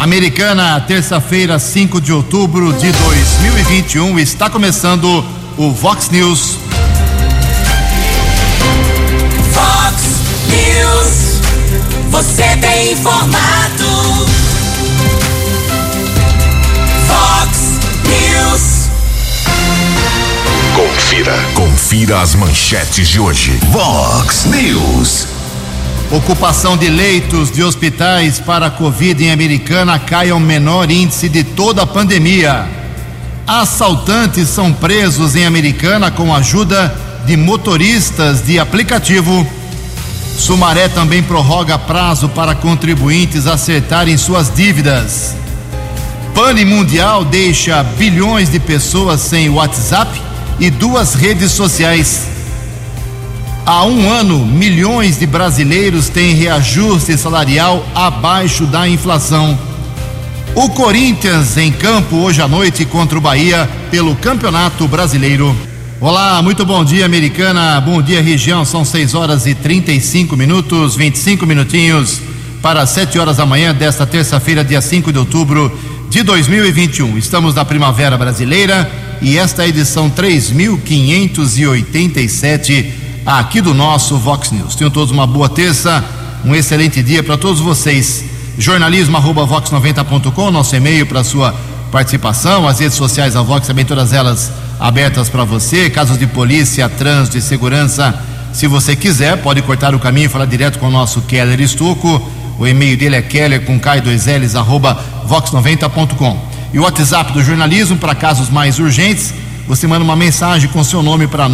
Americana, 0.00 0.80
terça-feira, 0.80 1.58
5 1.58 2.00
de 2.00 2.10
outubro 2.10 2.72
de 2.72 2.90
2021, 2.90 4.18
está 4.18 4.48
começando 4.48 5.22
o 5.58 5.72
Vox 5.72 6.08
News. 6.08 6.56
Vox 9.52 10.02
News, 10.48 11.42
você 12.08 12.56
tem 12.56 12.92
informado. 12.92 14.26
Vox 17.06 17.58
News. 18.06 18.88
Confira, 20.76 21.44
confira 21.54 22.22
as 22.22 22.34
manchetes 22.34 23.06
de 23.06 23.20
hoje. 23.20 23.60
Vox 23.70 24.46
News. 24.46 25.39
Ocupação 26.12 26.76
de 26.76 26.88
leitos 26.88 27.52
de 27.52 27.62
hospitais 27.62 28.40
para 28.40 28.66
a 28.66 28.70
Covid 28.70 29.24
em 29.24 29.30
Americana 29.30 29.96
cai 29.96 30.30
ao 30.30 30.40
menor 30.40 30.90
índice 30.90 31.28
de 31.28 31.44
toda 31.44 31.82
a 31.82 31.86
pandemia. 31.86 32.68
Assaltantes 33.46 34.48
são 34.48 34.72
presos 34.72 35.36
em 35.36 35.46
Americana 35.46 36.10
com 36.10 36.34
ajuda 36.34 36.92
de 37.24 37.36
motoristas 37.36 38.44
de 38.44 38.58
aplicativo. 38.58 39.46
Sumaré 40.36 40.88
também 40.88 41.22
prorroga 41.22 41.78
prazo 41.78 42.28
para 42.28 42.56
contribuintes 42.56 43.46
acertarem 43.46 44.16
suas 44.16 44.52
dívidas. 44.52 45.36
Pane 46.34 46.64
Mundial 46.64 47.24
deixa 47.24 47.84
bilhões 47.84 48.50
de 48.50 48.58
pessoas 48.58 49.20
sem 49.20 49.48
WhatsApp 49.48 50.20
e 50.58 50.70
duas 50.70 51.14
redes 51.14 51.52
sociais. 51.52 52.39
Há 53.72 53.84
um 53.84 54.10
ano, 54.10 54.44
milhões 54.44 55.16
de 55.16 55.28
brasileiros 55.28 56.08
têm 56.08 56.34
reajuste 56.34 57.16
salarial 57.16 57.86
abaixo 57.94 58.66
da 58.66 58.88
inflação. 58.88 59.56
O 60.56 60.70
Corinthians 60.70 61.56
em 61.56 61.70
campo 61.70 62.16
hoje 62.16 62.42
à 62.42 62.48
noite 62.48 62.84
contra 62.84 63.16
o 63.16 63.20
Bahia 63.20 63.70
pelo 63.88 64.16
Campeonato 64.16 64.88
Brasileiro. 64.88 65.54
Olá, 66.00 66.42
muito 66.42 66.66
bom 66.66 66.84
dia, 66.84 67.06
americana. 67.06 67.80
Bom 67.80 68.02
dia, 68.02 68.20
região. 68.20 68.64
São 68.64 68.84
6 68.84 69.14
horas 69.14 69.46
e 69.46 69.54
35 69.54 70.36
minutos, 70.36 70.96
25 70.96 71.46
minutinhos 71.46 72.20
para 72.60 72.84
7 72.84 73.20
horas 73.20 73.36
da 73.36 73.46
manhã 73.46 73.72
desta 73.72 74.04
terça-feira, 74.04 74.64
dia 74.64 74.80
5 74.80 75.12
de 75.12 75.18
outubro 75.20 75.78
de 76.10 76.24
2021. 76.24 77.16
Estamos 77.16 77.54
na 77.54 77.64
Primavera 77.64 78.18
Brasileira 78.18 78.90
e 79.22 79.38
esta 79.38 79.62
é 79.62 79.66
a 79.66 79.68
edição 79.68 80.10
3587 80.10 82.99
aqui 83.24 83.60
do 83.60 83.74
nosso 83.74 84.16
Vox 84.16 84.50
News. 84.50 84.74
Tenham 84.74 84.90
todos 84.90 85.10
uma 85.10 85.26
boa 85.26 85.48
terça, 85.48 86.04
um 86.44 86.54
excelente 86.54 87.02
dia 87.02 87.22
para 87.22 87.36
todos 87.36 87.60
vocês. 87.60 88.24
Jornalismo 88.58 89.16
arroba 89.16 89.46
vox90.com, 89.46 90.50
nosso 90.50 90.74
e-mail 90.76 91.06
para 91.06 91.24
sua 91.24 91.54
participação, 91.90 92.68
as 92.68 92.78
redes 92.78 92.96
sociais 92.96 93.34
da 93.34 93.42
Vox 93.42 93.66
também 93.66 93.84
todas 93.84 94.12
elas 94.12 94.52
abertas 94.78 95.28
para 95.28 95.44
você, 95.44 95.90
casos 95.90 96.18
de 96.18 96.26
polícia, 96.26 96.88
trânsito 96.88 97.36
e 97.36 97.42
segurança. 97.42 98.18
Se 98.52 98.66
você 98.66 98.96
quiser, 98.96 99.36
pode 99.38 99.62
cortar 99.62 99.94
o 99.94 99.98
caminho 99.98 100.26
e 100.26 100.28
falar 100.28 100.46
direto 100.46 100.78
com 100.78 100.88
o 100.88 100.90
nosso 100.90 101.20
Keller 101.22 101.60
Estuco. 101.60 102.20
O 102.58 102.66
e-mail 102.66 102.96
dele 102.96 103.16
é 103.16 103.22
keller 103.22 103.64
com 103.64 103.80
K2Ls 103.80 104.58
arroba 104.58 105.02
vox90.com. 105.26 106.50
E 106.72 106.78
o 106.78 106.82
WhatsApp 106.82 107.32
do 107.32 107.42
jornalismo 107.42 107.96
para 107.96 108.14
casos 108.14 108.48
mais 108.48 108.78
urgentes, 108.78 109.32
você 109.70 109.86
manda 109.86 110.02
uma 110.02 110.16
mensagem 110.16 110.68
com 110.68 110.82
seu 110.82 111.00
nome 111.00 111.28
para 111.28 111.48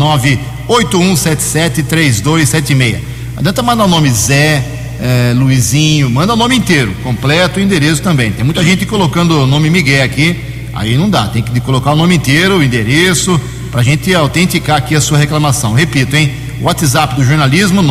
981773276. 0.68 2.96
Adianta 3.36 3.62
mandar 3.62 3.84
o 3.84 3.88
nome 3.88 4.08
Zé, 4.08 4.64
é, 4.98 5.34
Luizinho, 5.36 6.08
manda 6.08 6.32
o 6.32 6.36
nome 6.36 6.56
inteiro, 6.56 6.94
completo, 7.02 7.60
o 7.60 7.62
endereço 7.62 8.00
também. 8.00 8.32
Tem 8.32 8.42
muita 8.42 8.64
gente 8.64 8.86
colocando 8.86 9.42
o 9.42 9.46
nome 9.46 9.68
Miguel 9.68 10.02
aqui, 10.02 10.34
aí 10.72 10.96
não 10.96 11.10
dá, 11.10 11.26
tem 11.26 11.42
que 11.42 11.60
colocar 11.60 11.92
o 11.92 11.96
nome 11.96 12.16
inteiro, 12.16 12.56
o 12.56 12.62
endereço, 12.62 13.38
para 13.70 13.82
a 13.82 13.84
gente 13.84 14.14
autenticar 14.14 14.78
aqui 14.78 14.94
a 14.94 15.00
sua 15.02 15.18
reclamação. 15.18 15.74
Repito, 15.74 16.16
hein? 16.16 16.32
WhatsApp 16.62 17.16
do 17.16 17.22
jornalismo 17.22 17.82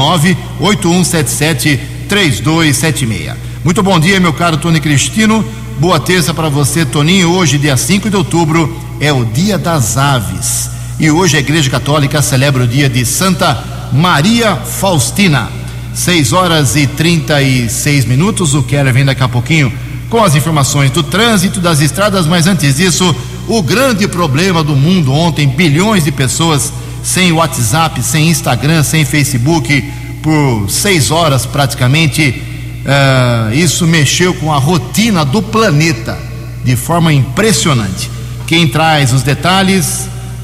981773276. 0.59 3.35
Muito 3.63 3.83
bom 3.83 3.99
dia, 3.99 4.19
meu 4.19 4.33
caro 4.33 4.57
Tony 4.57 4.79
Cristino. 4.79 5.45
Boa 5.77 5.99
terça 5.99 6.33
para 6.33 6.49
você, 6.49 6.83
Toninho. 6.83 7.29
Hoje, 7.29 7.59
dia 7.59 7.77
5 7.77 8.09
de 8.09 8.15
outubro, 8.15 8.75
é 8.99 9.11
o 9.11 9.25
Dia 9.25 9.57
das 9.57 9.97
Aves. 9.97 10.69
E 10.99 11.09
hoje 11.11 11.37
a 11.37 11.39
Igreja 11.39 11.69
Católica 11.69 12.21
celebra 12.21 12.63
o 12.63 12.67
dia 12.67 12.89
de 12.89 13.05
Santa 13.05 13.63
Maria 13.91 14.55
Faustina. 14.55 15.49
6 15.93 16.33
horas 16.33 16.75
e 16.75 16.87
36 16.87 18.05
minutos. 18.05 18.53
O 18.53 18.63
Keller 18.63 18.93
vem 18.93 19.05
daqui 19.05 19.23
a 19.23 19.29
pouquinho 19.29 19.71
com 20.09 20.23
as 20.23 20.35
informações 20.35 20.91
do 20.91 21.03
trânsito, 21.03 21.59
das 21.59 21.81
estradas, 21.81 22.27
mas 22.27 22.47
antes 22.47 22.77
disso, 22.77 23.15
o 23.47 23.61
grande 23.61 24.07
problema 24.07 24.63
do 24.63 24.75
mundo 24.75 25.11
ontem: 25.11 25.47
bilhões 25.47 26.03
de 26.03 26.11
pessoas 26.11 26.71
sem 27.03 27.31
WhatsApp, 27.31 28.01
sem 28.01 28.29
Instagram, 28.29 28.83
sem 28.83 29.05
Facebook, 29.05 29.81
por 30.21 30.69
seis 30.69 31.11
horas 31.11 31.45
praticamente. 31.45 32.43
Uh, 32.85 33.55
isso 33.55 33.87
mexeu 33.87 34.33
com 34.35 34.53
a 34.53 34.59
rotina 34.59 35.25
do 35.25 35.41
planeta 35.41 36.17
de 36.63 36.75
forma 36.75 37.11
impressionante. 37.11 38.14
Quem 38.47 38.67
traz 38.67 39.11
os 39.11 39.23
detalhes 39.23 40.01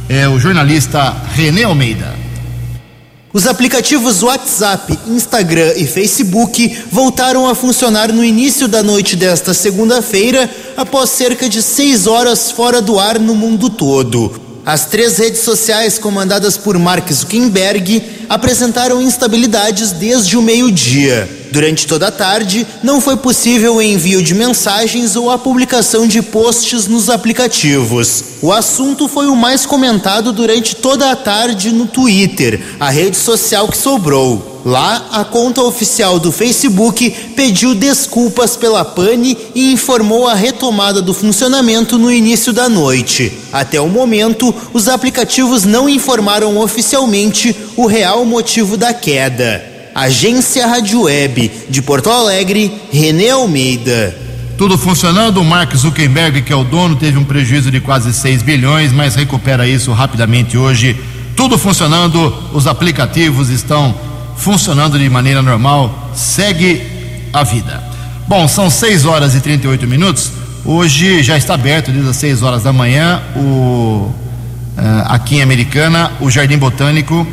é 0.09 0.28
o 0.28 0.39
jornalista 0.39 1.16
René 1.35 1.63
Almeida. 1.63 2.16
Os 3.31 3.45
aplicativos 3.45 4.23
WhatsApp, 4.23 4.97
Instagram 5.07 5.73
e 5.78 5.85
Facebook 5.85 6.79
voltaram 6.91 7.47
a 7.47 7.53
funcionar 7.53 8.12
no 8.12 8.25
início 8.25 8.67
da 8.67 8.81
noite 8.81 9.16
desta 9.16 9.53
segunda-feira, 9.53 10.50
após 10.75 11.12
cerca 11.12 11.47
de 11.47 11.62
seis 11.62 12.07
horas 12.07 12.50
fora 12.50 12.81
do 12.81 13.00
ar 13.00 13.19
no 13.19 13.35
mundo 13.35 13.69
todo. 13.69 14.33
As 14.66 14.85
três 14.85 15.19
redes 15.19 15.41
sociais 15.41 16.00
comandadas 16.00 16.57
por 16.57 16.78
Mark 16.79 17.07
Zuckerberg 17.12 18.01
apresentaram 18.28 19.00
instabilidades 19.00 19.91
desde 19.91 20.35
o 20.38 20.41
meio-dia. 20.41 21.41
Durante 21.51 21.85
toda 21.85 22.07
a 22.07 22.12
tarde, 22.12 22.66
não 22.81 23.01
foi 23.01 23.17
possível 23.17 23.75
o 23.75 23.81
envio 23.81 24.23
de 24.23 24.34
mensagens 24.34 25.17
ou 25.17 25.29
a 25.29 25.38
publicação 25.38 26.07
de 26.07 26.22
posts 26.22 26.88
nos 26.88 27.09
aplicativos. 27.09 28.23
O 28.41 28.53
assunto 28.53 29.06
foi 29.09 29.28
o 29.28 29.35
mais 29.35 29.66
comentado 29.66 30.31
durante 30.31 30.78
toda 30.78 31.12
a 31.12 31.16
tarde 31.16 31.72
no 31.72 31.85
Twitter, 31.85 32.78
a 32.79 32.89
rede 32.89 33.17
social 33.17 33.67
que 33.67 33.78
sobrou. 33.78 34.62
Lá, 34.63 35.07
a 35.12 35.25
conta 35.25 35.62
oficial 35.62 36.19
do 36.19 36.31
Facebook 36.31 37.09
pediu 37.35 37.75
desculpas 37.75 38.56
pela 38.56 38.85
pane 38.85 39.38
e 39.53 39.73
informou 39.73 40.28
a 40.28 40.33
retomada 40.33 41.01
do 41.01 41.13
funcionamento 41.13 41.97
no 41.97 42.12
início 42.12 42.53
da 42.53 42.69
noite. 42.69 43.33
Até 43.51 43.81
o 43.81 43.89
momento, 43.89 44.53
os 44.72 44.88
aplicativos 44.88 45.66
não 45.66 45.89
informaram 45.89 46.57
oficialmente 46.57 47.53
o 47.75 47.88
real 47.88 48.23
motivo 48.23 48.78
da 48.78 48.94
queda. 48.94 49.70
Agência 49.94 50.66
Rádio 50.68 51.03
Web 51.03 51.52
de 51.69 51.81
Porto 51.81 52.09
Alegre, 52.09 52.72
René 52.91 53.29
Almeida. 53.31 54.16
Tudo 54.57 54.78
funcionando, 54.78 55.41
o 55.41 55.44
Mark 55.44 55.75
Zuckerberg, 55.75 56.44
que 56.44 56.53
é 56.53 56.56
o 56.56 56.63
dono, 56.63 56.96
teve 56.96 57.18
um 57.18 57.24
prejuízo 57.24 57.72
de 57.72 57.79
quase 57.79 58.13
6 58.13 58.41
bilhões, 58.44 58.94
mas 58.94 59.16
recupera 59.16 59.68
isso 59.68 59.91
rapidamente 59.91 60.57
hoje. 60.57 60.96
Tudo 61.35 61.57
funcionando, 61.57 62.34
os 62.53 62.68
aplicativos 62.68 63.50
estão 63.50 63.94
funcionando 64.38 64.97
de 64.97 65.09
maneira 65.09 65.41
normal, 65.41 66.12
segue 66.13 66.81
a 67.34 67.44
vida. 67.44 67.84
Bom, 68.28 68.47
são 68.47 68.69
6 68.69 69.06
horas 69.06 69.35
e 69.35 69.41
38 69.41 69.88
minutos. 69.88 70.31
Hoje 70.63 71.24
já 71.24 71.38
está 71.38 71.56
aberto 71.56 71.91
desde 71.91 72.09
as 72.09 72.18
6 72.18 72.44
horas 72.44 72.63
da 72.63 72.72
manhã 72.72 73.22
o 73.35 74.13
uh, 74.78 75.06
aqui 75.06 75.38
em 75.38 75.41
Americana, 75.41 76.12
o 76.19 76.30
Jardim 76.30 76.57
Botânico, 76.57 77.25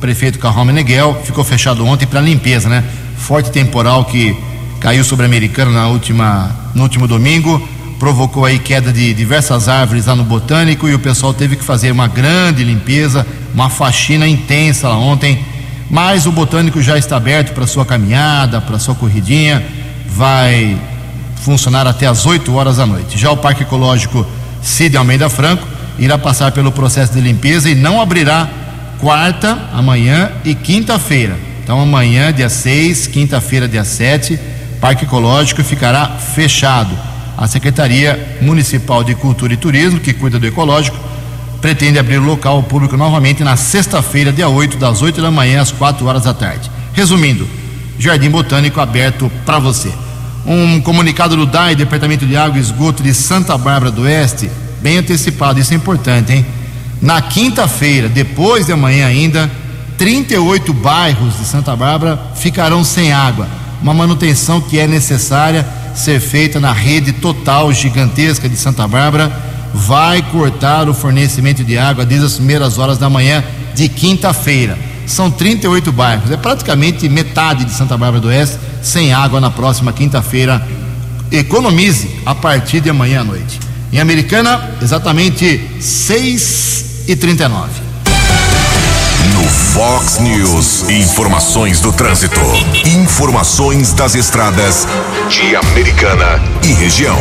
prefeito 0.00 0.38
Carrão 0.38 0.64
Meneghel, 0.64 1.20
ficou 1.24 1.44
fechado 1.44 1.84
ontem 1.86 2.06
para 2.06 2.20
limpeza, 2.20 2.68
né? 2.68 2.84
Forte 3.16 3.50
temporal 3.50 4.04
que 4.04 4.36
caiu 4.80 5.04
sobre 5.04 5.24
a 5.24 5.28
Americana 5.28 5.70
na 5.70 5.88
última, 5.88 6.50
no 6.74 6.82
último 6.82 7.06
domingo, 7.06 7.60
provocou 7.98 8.44
aí 8.44 8.58
queda 8.58 8.92
de 8.92 9.12
diversas 9.12 9.68
árvores 9.68 10.06
lá 10.06 10.16
no 10.16 10.24
Botânico 10.24 10.88
e 10.88 10.94
o 10.94 10.98
pessoal 10.98 11.34
teve 11.34 11.56
que 11.56 11.64
fazer 11.64 11.90
uma 11.92 12.08
grande 12.08 12.64
limpeza, 12.64 13.26
uma 13.52 13.68
faxina 13.68 14.26
intensa 14.26 14.88
lá 14.88 14.96
ontem 14.96 15.44
mas 15.90 16.24
o 16.24 16.30
botânico 16.30 16.80
já 16.80 16.96
está 16.96 17.16
aberto 17.16 17.52
para 17.52 17.66
sua 17.66 17.84
caminhada, 17.84 18.60
para 18.60 18.78
sua 18.78 18.94
corridinha, 18.94 19.66
vai 20.06 20.78
funcionar 21.42 21.86
até 21.86 22.06
as 22.06 22.24
8 22.24 22.54
horas 22.54 22.76
da 22.76 22.86
noite. 22.86 23.18
Já 23.18 23.32
o 23.32 23.36
Parque 23.36 23.64
Ecológico 23.64 24.24
Cid 24.62 24.96
Almeida 24.96 25.28
Franco 25.28 25.66
irá 25.98 26.16
passar 26.16 26.52
pelo 26.52 26.70
processo 26.70 27.12
de 27.12 27.20
limpeza 27.20 27.68
e 27.68 27.74
não 27.74 28.00
abrirá 28.00 28.48
quarta, 29.00 29.58
amanhã 29.72 30.30
e 30.44 30.54
quinta-feira. 30.54 31.36
Então 31.62 31.80
amanhã, 31.80 32.32
dia 32.32 32.48
6, 32.48 33.06
quinta-feira, 33.06 33.66
dia 33.66 33.84
7, 33.84 34.38
Parque 34.80 35.04
Ecológico 35.04 35.64
ficará 35.64 36.06
fechado. 36.06 36.96
A 37.36 37.48
Secretaria 37.48 38.38
Municipal 38.42 39.02
de 39.02 39.14
Cultura 39.14 39.54
e 39.54 39.56
Turismo, 39.56 39.98
que 39.98 40.12
cuida 40.12 40.38
do 40.38 40.46
ecológico, 40.46 40.98
pretende 41.60 41.98
abrir 41.98 42.18
o 42.18 42.24
local 42.24 42.56
ao 42.56 42.62
público 42.62 42.96
novamente 42.96 43.42
na 43.42 43.56
sexta-feira, 43.56 44.30
dia 44.30 44.48
8, 44.48 44.76
das 44.76 45.00
8 45.00 45.22
da 45.22 45.30
manhã 45.30 45.62
às 45.62 45.72
4 45.72 46.06
horas 46.06 46.24
da 46.24 46.34
tarde. 46.34 46.70
Resumindo, 46.92 47.48
Jardim 47.98 48.28
Botânico 48.28 48.80
aberto 48.80 49.30
para 49.46 49.58
você. 49.58 49.90
Um 50.44 50.80
comunicado 50.80 51.36
do 51.36 51.46
DAI, 51.46 51.74
Departamento 51.74 52.26
de 52.26 52.36
Água 52.36 52.58
e 52.58 52.60
Esgoto 52.60 53.02
de 53.02 53.14
Santa 53.14 53.56
Bárbara 53.56 53.90
do 53.90 54.02
Oeste, 54.02 54.50
bem 54.82 54.98
antecipado, 54.98 55.60
isso 55.60 55.72
é 55.72 55.76
importante, 55.76 56.32
hein? 56.32 56.46
Na 57.00 57.22
quinta-feira, 57.22 58.08
depois 58.08 58.66
de 58.66 58.72
amanhã 58.72 59.06
ainda, 59.06 59.50
38 59.96 60.72
bairros 60.74 61.38
de 61.38 61.44
Santa 61.44 61.74
Bárbara 61.74 62.20
ficarão 62.34 62.84
sem 62.84 63.12
água. 63.12 63.48
Uma 63.82 63.94
manutenção 63.94 64.60
que 64.60 64.78
é 64.78 64.86
necessária 64.86 65.66
ser 65.94 66.20
feita 66.20 66.60
na 66.60 66.72
rede 66.72 67.12
total 67.12 67.72
gigantesca 67.72 68.48
de 68.48 68.56
Santa 68.56 68.86
Bárbara 68.86 69.32
vai 69.72 70.20
cortar 70.22 70.88
o 70.88 70.94
fornecimento 70.94 71.64
de 71.64 71.78
água 71.78 72.04
desde 72.04 72.26
as 72.26 72.34
primeiras 72.34 72.78
horas 72.78 72.98
da 72.98 73.08
manhã 73.08 73.42
de 73.74 73.88
quinta-feira. 73.88 74.78
São 75.06 75.30
38 75.30 75.90
bairros, 75.92 76.30
é 76.30 76.36
praticamente 76.36 77.08
metade 77.08 77.64
de 77.64 77.72
Santa 77.72 77.96
Bárbara 77.96 78.20
do 78.20 78.28
Oeste 78.28 78.58
sem 78.82 79.12
água 79.12 79.40
na 79.40 79.50
próxima 79.50 79.92
quinta-feira. 79.92 80.66
Economize 81.32 82.10
a 82.26 82.34
partir 82.34 82.80
de 82.80 82.90
amanhã 82.90 83.22
à 83.22 83.24
noite. 83.24 83.58
Em 83.92 83.98
Americana, 83.98 84.70
exatamente 84.82 85.60
6 85.80 86.89
e 87.06 87.16
39 87.16 87.70
No 89.32 89.48
Fox 89.48 90.18
News, 90.18 90.88
informações 90.88 91.80
do 91.80 91.92
trânsito. 91.92 92.40
Informações 92.86 93.92
das 93.92 94.14
estradas 94.14 94.86
de 95.28 95.56
Americana 95.56 96.40
e 96.62 96.72
região. 96.72 97.18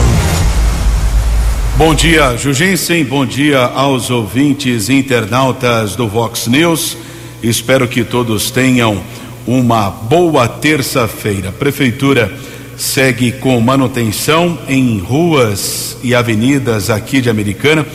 Bom 1.77 1.95
dia, 1.95 2.35
Jugensen. 2.37 3.05
Bom 3.05 3.25
dia 3.25 3.61
aos 3.61 4.09
ouvintes 4.09 4.89
internautas 4.89 5.95
do 5.95 6.07
Vox 6.07 6.47
News. 6.47 6.97
Espero 7.41 7.87
que 7.87 8.03
todos 8.03 8.51
tenham 8.51 9.01
uma 9.47 9.89
boa 9.89 10.47
terça-feira. 10.47 11.51
Prefeitura 11.51 12.31
segue 12.77 13.31
com 13.31 13.59
manutenção 13.59 14.57
em 14.67 14.99
ruas 14.99 15.97
e 16.03 16.13
avenidas 16.13 16.89
aqui 16.89 17.21
de 17.21 17.29
Americana 17.29 17.85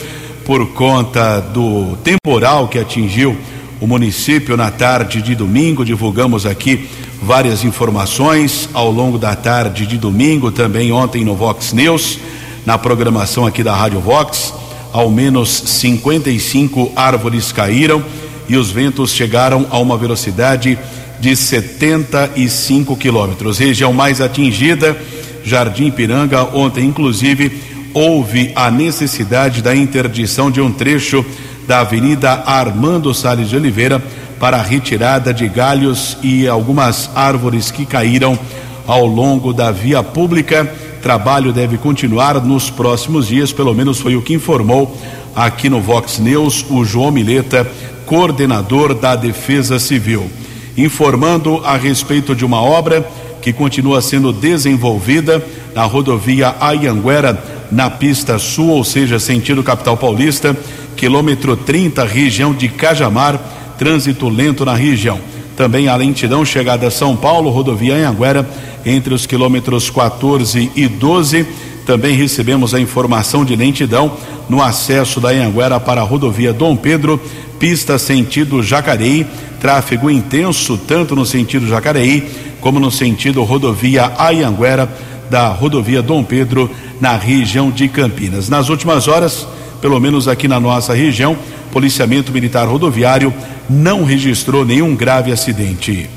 por 0.44 0.66
conta 0.68 1.40
do 1.40 1.96
temporal 2.04 2.68
que 2.68 2.78
atingiu 2.78 3.36
o 3.80 3.86
município 3.86 4.56
na 4.56 4.70
tarde 4.70 5.22
de 5.22 5.34
domingo. 5.34 5.84
Divulgamos 5.84 6.46
aqui 6.46 6.88
várias 7.22 7.64
informações 7.64 8.68
ao 8.74 8.90
longo 8.90 9.18
da 9.18 9.34
tarde 9.34 9.86
de 9.86 9.96
domingo, 9.96 10.52
também 10.52 10.92
ontem 10.92 11.24
no 11.24 11.34
Vox 11.34 11.72
News 11.72 12.18
na 12.66 12.78
programação 12.78 13.46
aqui 13.46 13.62
da 13.62 13.74
Rádio 13.74 14.00
Vox. 14.00 14.54
Ao 14.92 15.10
menos 15.10 15.50
55 15.50 16.92
árvores 16.94 17.50
caíram 17.50 18.02
e 18.48 18.56
os 18.56 18.70
ventos 18.70 19.12
chegaram 19.12 19.66
a 19.70 19.78
uma 19.78 19.96
velocidade 19.96 20.78
de 21.18 21.34
75 21.34 22.96
quilômetros. 22.96 23.58
Região 23.58 23.92
mais 23.92 24.20
atingida, 24.20 24.96
Jardim 25.42 25.90
Piranga. 25.90 26.44
Ontem, 26.54 26.84
inclusive, 26.84 27.73
houve 27.94 28.52
a 28.56 28.70
necessidade 28.70 29.62
da 29.62 29.74
interdição 29.74 30.50
de 30.50 30.60
um 30.60 30.70
trecho 30.72 31.24
da 31.66 31.80
Avenida 31.80 32.42
Armando 32.44 33.14
Salles 33.14 33.48
de 33.48 33.56
Oliveira 33.56 34.02
para 34.38 34.58
a 34.58 34.62
retirada 34.62 35.32
de 35.32 35.48
galhos 35.48 36.18
e 36.22 36.46
algumas 36.46 37.08
árvores 37.14 37.70
que 37.70 37.86
caíram 37.86 38.38
ao 38.86 39.06
longo 39.06 39.52
da 39.52 39.70
via 39.70 40.02
pública. 40.02 40.70
Trabalho 41.00 41.52
deve 41.52 41.78
continuar 41.78 42.42
nos 42.42 42.68
próximos 42.68 43.28
dias, 43.28 43.52
pelo 43.52 43.72
menos 43.72 44.00
foi 44.00 44.16
o 44.16 44.22
que 44.22 44.34
informou 44.34 45.00
aqui 45.34 45.70
no 45.70 45.80
Vox 45.80 46.18
News 46.18 46.66
o 46.68 46.84
João 46.84 47.10
Mileta, 47.10 47.66
coordenador 48.06 48.94
da 48.94 49.16
Defesa 49.16 49.78
Civil, 49.78 50.30
informando 50.76 51.62
a 51.64 51.76
respeito 51.76 52.34
de 52.34 52.44
uma 52.44 52.60
obra 52.60 53.06
que 53.40 53.52
continua 53.52 54.00
sendo 54.00 54.32
desenvolvida 54.32 55.44
na 55.74 55.84
rodovia 55.84 56.54
Ayanguera, 56.60 57.42
na 57.70 57.90
pista 57.90 58.38
sul, 58.38 58.68
ou 58.68 58.84
seja, 58.84 59.18
sentido 59.18 59.62
capital 59.62 59.96
paulista, 59.96 60.56
quilômetro 60.96 61.56
30, 61.56 62.04
região 62.04 62.52
de 62.54 62.68
Cajamar, 62.68 63.40
trânsito 63.78 64.28
lento 64.28 64.64
na 64.64 64.74
região. 64.74 65.18
Também 65.56 65.88
a 65.88 65.96
lentidão 65.96 66.44
chegada 66.44 66.88
a 66.88 66.90
São 66.90 67.16
Paulo, 67.16 67.50
rodovia 67.50 67.94
Anhanguera, 67.94 68.48
entre 68.84 69.14
os 69.14 69.26
quilômetros 69.26 69.88
14 69.88 70.70
e 70.74 70.88
12. 70.88 71.46
Também 71.86 72.16
recebemos 72.16 72.74
a 72.74 72.80
informação 72.80 73.44
de 73.44 73.54
lentidão 73.54 74.16
no 74.48 74.62
acesso 74.62 75.20
da 75.20 75.28
Anhanguera 75.28 75.78
para 75.78 76.00
a 76.00 76.04
rodovia 76.04 76.52
Dom 76.52 76.76
Pedro, 76.76 77.20
pista 77.58 77.98
sentido 77.98 78.62
Jacareí, 78.62 79.26
tráfego 79.60 80.10
intenso 80.10 80.76
tanto 80.76 81.14
no 81.14 81.24
sentido 81.24 81.66
Jacareí 81.66 82.28
como 82.60 82.80
no 82.80 82.90
sentido 82.90 83.42
rodovia 83.44 84.12
Anhanguera 84.18 84.88
da 85.34 85.48
rodovia 85.48 86.00
Dom 86.00 86.22
Pedro 86.22 86.70
na 87.00 87.16
região 87.16 87.68
de 87.68 87.88
Campinas. 87.88 88.48
Nas 88.48 88.68
últimas 88.68 89.08
horas, 89.08 89.44
pelo 89.82 89.98
menos 89.98 90.28
aqui 90.28 90.46
na 90.46 90.60
nossa 90.60 90.94
região, 90.94 91.36
policiamento 91.72 92.30
militar 92.30 92.68
rodoviário 92.68 93.34
não 93.68 94.04
registrou 94.04 94.64
nenhum 94.64 94.94
grave 94.94 95.32
acidente. 95.32 96.08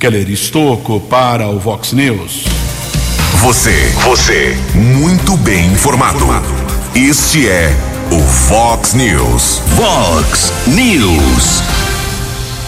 Keller 0.00 0.30
Estocco 0.30 0.98
para 1.00 1.48
o 1.48 1.58
Vox 1.58 1.92
News. 1.92 2.44
Você, 3.42 3.92
você, 4.04 4.56
muito 4.74 5.36
bem 5.36 5.66
informado. 5.66 6.24
Este 6.94 7.46
é 7.46 7.76
o 8.10 8.20
Fox 8.20 8.94
News. 8.94 9.60
Fox 9.76 10.50
News. 10.66 11.71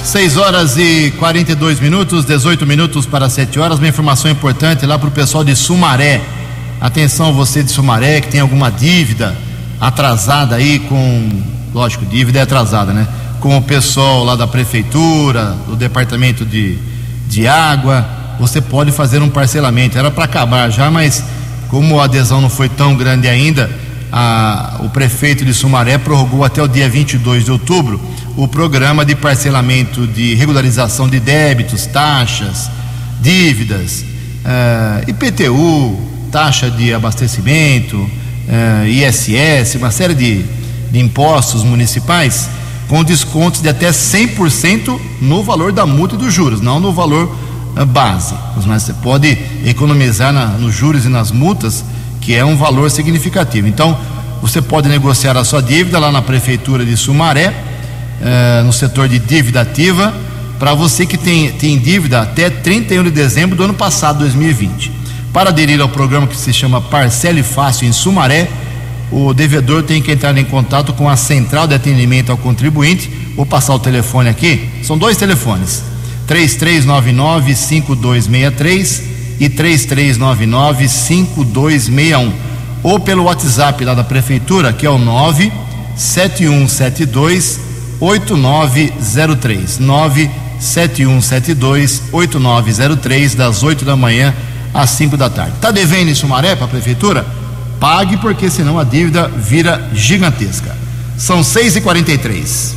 6 0.05 0.37
horas 0.37 0.77
e 0.77 1.15
42 1.19 1.81
minutos, 1.81 2.27
18 2.27 2.67
minutos 2.67 3.07
para 3.07 3.27
7 3.27 3.59
horas. 3.59 3.79
Uma 3.79 3.89
informação 3.89 4.31
importante 4.31 4.85
lá 4.85 4.99
para 4.99 5.09
o 5.09 5.11
pessoal 5.11 5.43
de 5.43 5.57
Sumaré. 5.57 6.21
Atenção, 6.79 7.33
você 7.33 7.63
de 7.63 7.71
Sumaré 7.71 8.21
que 8.21 8.29
tem 8.29 8.39
alguma 8.39 8.71
dívida 8.71 9.35
atrasada 9.81 10.57
aí 10.57 10.79
com. 10.79 11.31
Lógico, 11.73 12.05
dívida 12.05 12.39
é 12.39 12.43
atrasada, 12.43 12.93
né? 12.93 13.09
Com 13.41 13.57
o 13.57 13.63
pessoal 13.63 14.23
lá 14.25 14.37
da 14.37 14.47
prefeitura, 14.47 15.57
do 15.67 15.75
departamento 15.75 16.45
de, 16.45 16.77
de 17.27 17.49
água. 17.49 18.07
Você 18.39 18.61
pode 18.61 18.93
fazer 18.93 19.23
um 19.23 19.31
parcelamento. 19.31 19.99
Era 19.99 20.11
para 20.11 20.25
acabar 20.27 20.71
já, 20.71 20.91
mas 20.91 21.25
como 21.69 21.99
a 21.99 22.05
adesão 22.05 22.43
não 22.43 22.51
foi 22.51 22.69
tão 22.69 22.95
grande 22.95 23.27
ainda, 23.27 23.71
a, 24.13 24.77
o 24.81 24.91
prefeito 24.91 25.47
de 25.47 25.55
Sumaré 25.55 25.97
prorrogou 25.97 26.45
até 26.45 26.63
o 26.63 26.69
dia 26.69 26.91
22 26.91 27.47
de 27.47 27.51
outubro 27.51 27.99
o 28.37 28.49
programa 28.49 29.05
de 29.05 29.15
parcelamento 29.15 30.07
de 30.07 30.35
regularização 30.35 31.09
de 31.09 31.21
débitos, 31.21 31.87
taxas, 31.87 32.69
dívidas, 33.21 34.05
eh, 34.45 35.05
IPTU, 35.09 35.97
taxa 36.33 36.71
de 36.71 36.93
abastecimento, 36.93 38.11
eh, 38.49 38.89
ISS, 38.89 39.77
uma 39.77 39.93
série 39.93 40.15
de, 40.15 40.45
de 40.91 40.99
impostos 40.99 41.63
municipais 41.63 42.49
com 42.89 43.05
descontos 43.05 43.63
de 43.63 43.69
até 43.69 43.91
100% 43.91 45.01
no 45.21 45.43
valor 45.43 45.73
da 45.73 45.87
multa 45.87 46.17
e 46.17 46.19
dos 46.19 46.35
juros, 46.35 46.61
não 46.61 46.81
no 46.81 46.93
valor 46.93 47.35
eh, 47.77 47.85
base. 47.85 48.35
Mas 48.67 48.83
você 48.83 48.93
pode 48.95 49.39
economizar 49.65 50.33
na, 50.33 50.47
nos 50.47 50.75
juros 50.75 51.05
e 51.05 51.09
nas 51.09 51.31
multas, 51.31 51.85
que 52.21 52.35
é 52.35 52.45
um 52.45 52.57
valor 52.57 52.91
significativo. 52.91 53.69
Então, 53.69 53.97
você 54.43 54.61
pode 54.61 54.89
negociar 54.89 55.37
a 55.37 55.45
sua 55.45 55.63
dívida 55.63 56.01
lá 56.01 56.11
na 56.11 56.21
prefeitura 56.21 56.85
de 56.85 56.97
Sumaré, 56.97 57.74
eh, 58.21 58.63
no 58.65 58.73
setor 58.73 59.09
de 59.09 59.19
dívida 59.19 59.61
ativa, 59.61 60.15
para 60.59 60.75
você 60.75 61.05
que 61.05 61.19
tem, 61.19 61.51
tem 61.53 61.79
dívida 61.79 62.23
até 62.23 62.49
31 62.49 63.05
de 63.05 63.11
dezembro 63.11 63.55
do 63.57 63.65
ano 63.65 63.75
passado, 63.75 64.21
2020. 64.21 64.91
Para 65.33 65.51
aderir 65.51 65.81
ao 65.81 65.89
programa 65.89 66.27
que 66.27 66.37
se 66.37 66.53
chama 66.53 66.81
Parcele 66.81 67.43
Fácil 67.43 67.89
em 67.89 67.93
Sumaré, 67.93 68.49
o 69.11 69.35
devedor 69.35 69.83
tem 69.83 70.01
que 70.01 70.13
entrar 70.13 70.39
em 70.39 70.45
contato 70.45 70.93
com 70.93 71.09
a 71.09 71.17
central 71.17 71.67
de 71.67 71.75
atendimento 71.75 72.31
ao 72.31 72.39
contribuinte. 72.39 73.11
Vou 73.37 73.45
passar 73.45 73.75
o 73.75 73.79
telefone 73.79 74.29
aqui. 74.29 74.69
São 74.83 74.97
dois 74.97 75.17
telefones: 75.17 75.83
3399-5263 76.29 79.03
e 79.41 79.51
3399-5261. 79.51 82.33
Ou 82.83 83.01
pelo 83.01 83.25
WhatsApp 83.25 83.85
lá 83.85 83.95
da 83.95 84.05
prefeitura, 84.05 84.73
que 84.73 84.87
é 84.87 84.91
o 84.91 84.99
97172 84.99 87.74
8903. 88.05 89.79
97172 89.79 92.03
8903, 92.13 93.35
das 93.35 93.63
8 93.63 93.85
da 93.85 93.97
manhã 93.97 94.35
às 94.73 94.89
5 94.91 95.17
da 95.17 95.29
tarde. 95.31 95.55
Tá 95.61 95.71
devendo 95.71 96.11
em 96.11 96.15
Sumaré 96.15 96.55
para 96.55 96.67
a 96.67 96.69
prefeitura? 96.69 97.27
Pague, 97.81 98.19
porque 98.19 98.51
senão 98.51 98.79
a 98.79 98.85
dívida 98.85 99.27
vira 99.29 99.89
gigantesca. 99.93 100.77
São 101.17 101.43
6 101.45 101.77
e 101.77 101.81
43 101.81 102.75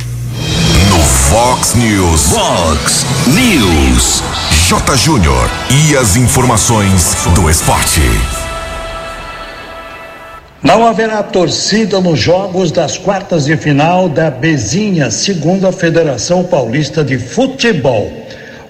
No 0.90 1.00
Fox 1.00 1.74
News. 1.74 2.30
Fox 2.30 3.04
News. 3.26 4.22
J. 4.68 4.96
Júnior. 4.96 5.50
E 5.70 5.96
as 5.96 6.14
informações 6.16 7.16
do 7.34 7.50
esporte. 7.50 8.00
Não 10.62 10.84
haverá 10.84 11.22
torcida 11.22 12.00
nos 12.00 12.18
jogos 12.18 12.72
das 12.72 12.98
quartas 12.98 13.44
de 13.44 13.56
final 13.56 14.08
da 14.08 14.28
Bezinha, 14.28 15.08
segundo 15.08 15.68
a 15.68 15.72
Federação 15.72 16.42
Paulista 16.42 17.04
de 17.04 17.16
Futebol. 17.16 18.12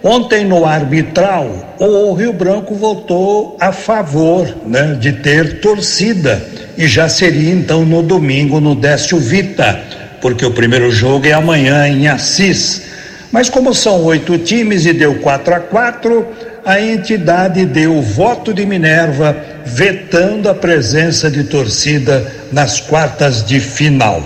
Ontem, 0.03 0.45
no 0.45 0.67
arbitral, 0.67 1.75
o 1.79 2.13
Rio 2.13 2.35
Branco 2.35 2.75
votou 2.75 3.57
a 3.59 3.73
favor 3.73 4.55
né, 4.67 4.99
de 5.01 5.13
ter 5.13 5.61
torcida 5.61 6.47
e 6.77 6.87
já 6.87 7.09
seria 7.09 7.53
então 7.53 7.87
no 7.87 8.03
domingo 8.03 8.61
no 8.61 8.75
Décio 8.75 9.19
Vita, 9.19 9.81
porque 10.21 10.45
o 10.45 10.51
primeiro 10.51 10.91
jogo 10.91 11.27
é 11.27 11.33
amanhã 11.33 11.89
em 11.89 12.07
Assis. 12.07 12.83
Mas 13.31 13.51
como 13.51 13.75
são 13.75 14.05
oito 14.05 14.39
times 14.39 14.87
e 14.87 14.93
deu 14.93 15.17
4 15.17 15.55
a 15.55 15.61
4 15.61 16.27
a 16.65 16.81
entidade 16.81 17.65
deu 17.65 17.97
o 17.97 18.03
voto 18.03 18.53
de 18.53 18.67
Minerva, 18.67 19.35
vetando 19.65 20.51
a 20.51 20.55
presença 20.55 21.31
de 21.31 21.45
torcida 21.45 22.31
nas 22.53 22.79
quartas 22.79 23.43
de 23.43 23.59
final. 23.59 24.23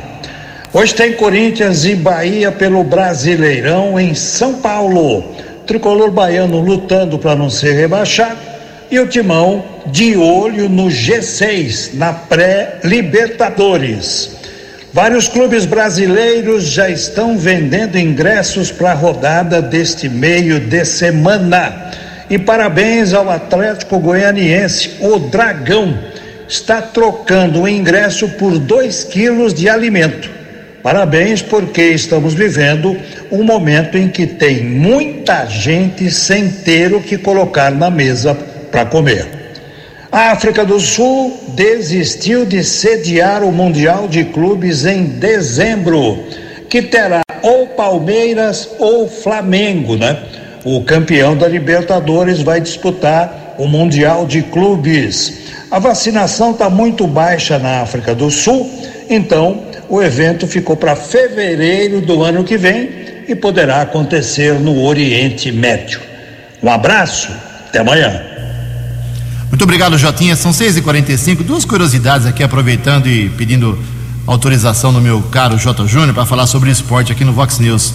Hoje 0.73 0.93
tem 0.93 1.13
Corinthians 1.13 1.85
e 1.85 1.95
Bahia 1.95 2.51
pelo 2.51 2.83
Brasileirão 2.83 4.01
em 4.01 4.13
São 4.15 4.55
Paulo. 4.55 5.37
Tricolor 5.69 6.11
baiano 6.11 6.61
lutando 6.61 7.17
para 7.17 7.37
não 7.37 7.49
ser 7.49 7.75
rebaixado 7.75 8.41
e 8.91 8.99
o 8.99 9.07
Timão 9.07 9.65
de 9.87 10.17
olho 10.17 10.69
no 10.69 10.87
G6, 10.87 11.95
na 11.95 12.13
pré-Libertadores. 12.13 14.42
Vários 14.93 15.27
clubes 15.27 15.65
brasileiros 15.65 16.65
já 16.65 16.91
estão 16.91 17.39
vendendo 17.39 17.99
ingressos 17.99 18.71
para 18.71 18.91
a 18.91 18.95
rodada 18.95 19.63
deste 19.63 20.07
meio 20.07 20.61
de 20.61 20.85
semana. 20.85 21.91
E 22.29 22.39
parabéns 22.39 23.15
ao 23.15 23.31
Atlético 23.31 23.99
Goianiense, 23.99 24.97
o 25.01 25.19
Dragão 25.19 25.99
está 26.47 26.83
trocando 26.83 27.63
o 27.63 27.69
ingresso 27.69 28.29
por 28.31 28.59
2 28.59 29.05
quilos 29.05 29.55
de 29.55 29.67
alimento. 29.67 30.29
Parabéns, 30.83 31.41
porque 31.41 31.83
estamos 31.83 32.35
vivendo 32.35 32.95
um 33.31 33.43
momento 33.43 33.97
em 33.97 34.09
que 34.09 34.27
tem 34.27 34.63
muita 34.63 35.47
gente 35.47 36.11
sem 36.11 36.51
ter 36.51 36.93
o 36.93 37.01
que 37.01 37.17
colocar 37.17 37.71
na 37.71 37.89
mesa 37.89 38.37
para 38.71 38.85
comer. 38.85 39.42
A 40.13 40.33
África 40.33 40.63
do 40.63 40.79
Sul 40.79 41.41
desistiu 41.55 42.45
de 42.45 42.63
sediar 42.63 43.43
o 43.43 43.51
Mundial 43.51 44.07
de 44.07 44.25
Clubes 44.25 44.85
em 44.85 45.05
dezembro, 45.05 46.23
que 46.69 46.83
terá 46.83 47.23
ou 47.41 47.69
Palmeiras 47.69 48.69
ou 48.79 49.09
Flamengo, 49.09 49.97
né? 49.97 50.19
O 50.67 50.83
campeão 50.83 51.35
da 51.35 51.49
Libertadores 51.49 52.43
vai 52.43 52.61
disputar 52.61 53.55
o 53.57 53.67
Mundial 53.67 54.27
de 54.27 54.43
Clubes. 54.43 55.45
A 55.71 55.79
vacinação 55.79 56.51
está 56.51 56.69
muito 56.69 57.07
baixa 57.07 57.59
na 57.59 57.81
África 57.81 58.15
do 58.15 58.31
Sul, 58.31 58.71
então 59.09 59.63
o 59.89 60.03
evento 60.03 60.47
ficou 60.47 60.77
para 60.77 60.95
fevereiro 60.95 62.03
do 62.03 62.23
ano 62.23 62.45
que 62.45 62.59
vem 62.59 62.91
e 63.27 63.35
poderá 63.35 63.81
acontecer 63.81 64.61
no 64.61 64.85
Oriente 64.85 65.51
Médio. 65.51 66.03
Um 66.63 66.69
abraço, 66.69 67.35
até 67.67 67.79
amanhã. 67.79 68.32
Muito 69.53 69.65
obrigado, 69.65 69.99
Jotinha. 69.99 70.35
São 70.35 70.51
6h45. 70.51 71.43
Duas 71.43 71.67
curiosidades 71.67 72.27
aqui, 72.27 72.43
aproveitando 72.43 73.07
e 73.07 73.29
pedindo 73.29 73.79
autorização 74.27 74.91
no 74.91 74.99
meu 74.99 75.21
caro 75.25 75.59
J. 75.59 75.87
Júnior 75.87 76.15
para 76.15 76.25
falar 76.25 76.47
sobre 76.47 76.71
esporte 76.71 77.13
aqui 77.13 77.23
no 77.23 77.35
Vox 77.35 77.59
News. 77.59 77.93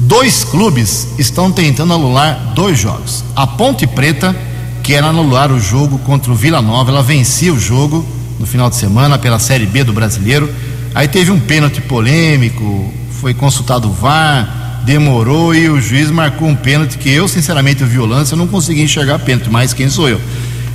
Dois 0.00 0.44
clubes 0.44 1.08
estão 1.18 1.52
tentando 1.52 1.92
anular 1.92 2.54
dois 2.54 2.78
jogos. 2.78 3.22
A 3.36 3.46
Ponte 3.46 3.86
Preta 3.86 4.34
quer 4.82 5.04
anular 5.04 5.52
o 5.52 5.60
jogo 5.60 5.98
contra 5.98 6.32
o 6.32 6.34
Vila 6.34 6.62
Nova. 6.62 6.90
Ela 6.90 7.02
vencia 7.02 7.52
o 7.52 7.60
jogo 7.60 8.02
no 8.40 8.46
final 8.46 8.70
de 8.70 8.76
semana 8.76 9.18
pela 9.18 9.38
Série 9.38 9.66
B 9.66 9.84
do 9.84 9.92
Brasileiro. 9.92 10.50
Aí 10.94 11.06
teve 11.06 11.30
um 11.30 11.38
pênalti 11.38 11.82
polêmico, 11.82 12.90
foi 13.20 13.34
consultado 13.34 13.88
o 13.88 13.92
VAR, 13.92 14.80
demorou 14.86 15.54
e 15.54 15.68
o 15.68 15.78
juiz 15.82 16.10
marcou 16.10 16.48
um 16.48 16.56
pênalti 16.56 16.96
que 16.96 17.10
eu, 17.10 17.28
sinceramente, 17.28 17.84
o 17.84 17.86
eu 17.86 18.36
não 18.38 18.46
consegui 18.46 18.80
enxergar 18.80 19.18
pênalti, 19.18 19.50
mas 19.50 19.74
quem 19.74 19.90
sou 19.90 20.08
eu? 20.08 20.18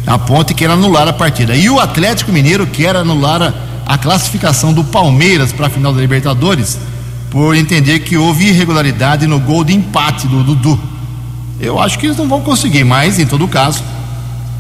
A 0.06 0.18
Ponte 0.18 0.54
quer 0.54 0.70
anular 0.70 1.08
a 1.08 1.14
partida. 1.14 1.56
E 1.56 1.70
o 1.70 1.80
Atlético 1.80 2.32
Mineiro 2.32 2.66
quer 2.68 2.96
anular 2.96 3.42
a, 3.42 3.54
a 3.86 3.98
classificação 3.98 4.74
do 4.74 4.84
Palmeiras 4.84 5.52
para 5.52 5.68
a 5.68 5.70
final 5.70 5.94
da 5.94 6.02
Libertadores, 6.02 6.78
por 7.30 7.56
entender 7.56 8.00
que 8.00 8.18
houve 8.18 8.48
irregularidade 8.48 9.28
no 9.28 9.40
gol 9.40 9.64
de 9.64 9.74
empate 9.74 10.28
do 10.28 10.44
Dudu. 10.44 10.80
Eu 11.60 11.80
acho 11.80 12.00
que 12.00 12.06
eles 12.06 12.18
não 12.18 12.28
vão 12.28 12.42
conseguir, 12.42 12.84
mas 12.84 13.20
em 13.20 13.26
todo 13.26 13.48
caso, 13.48 13.84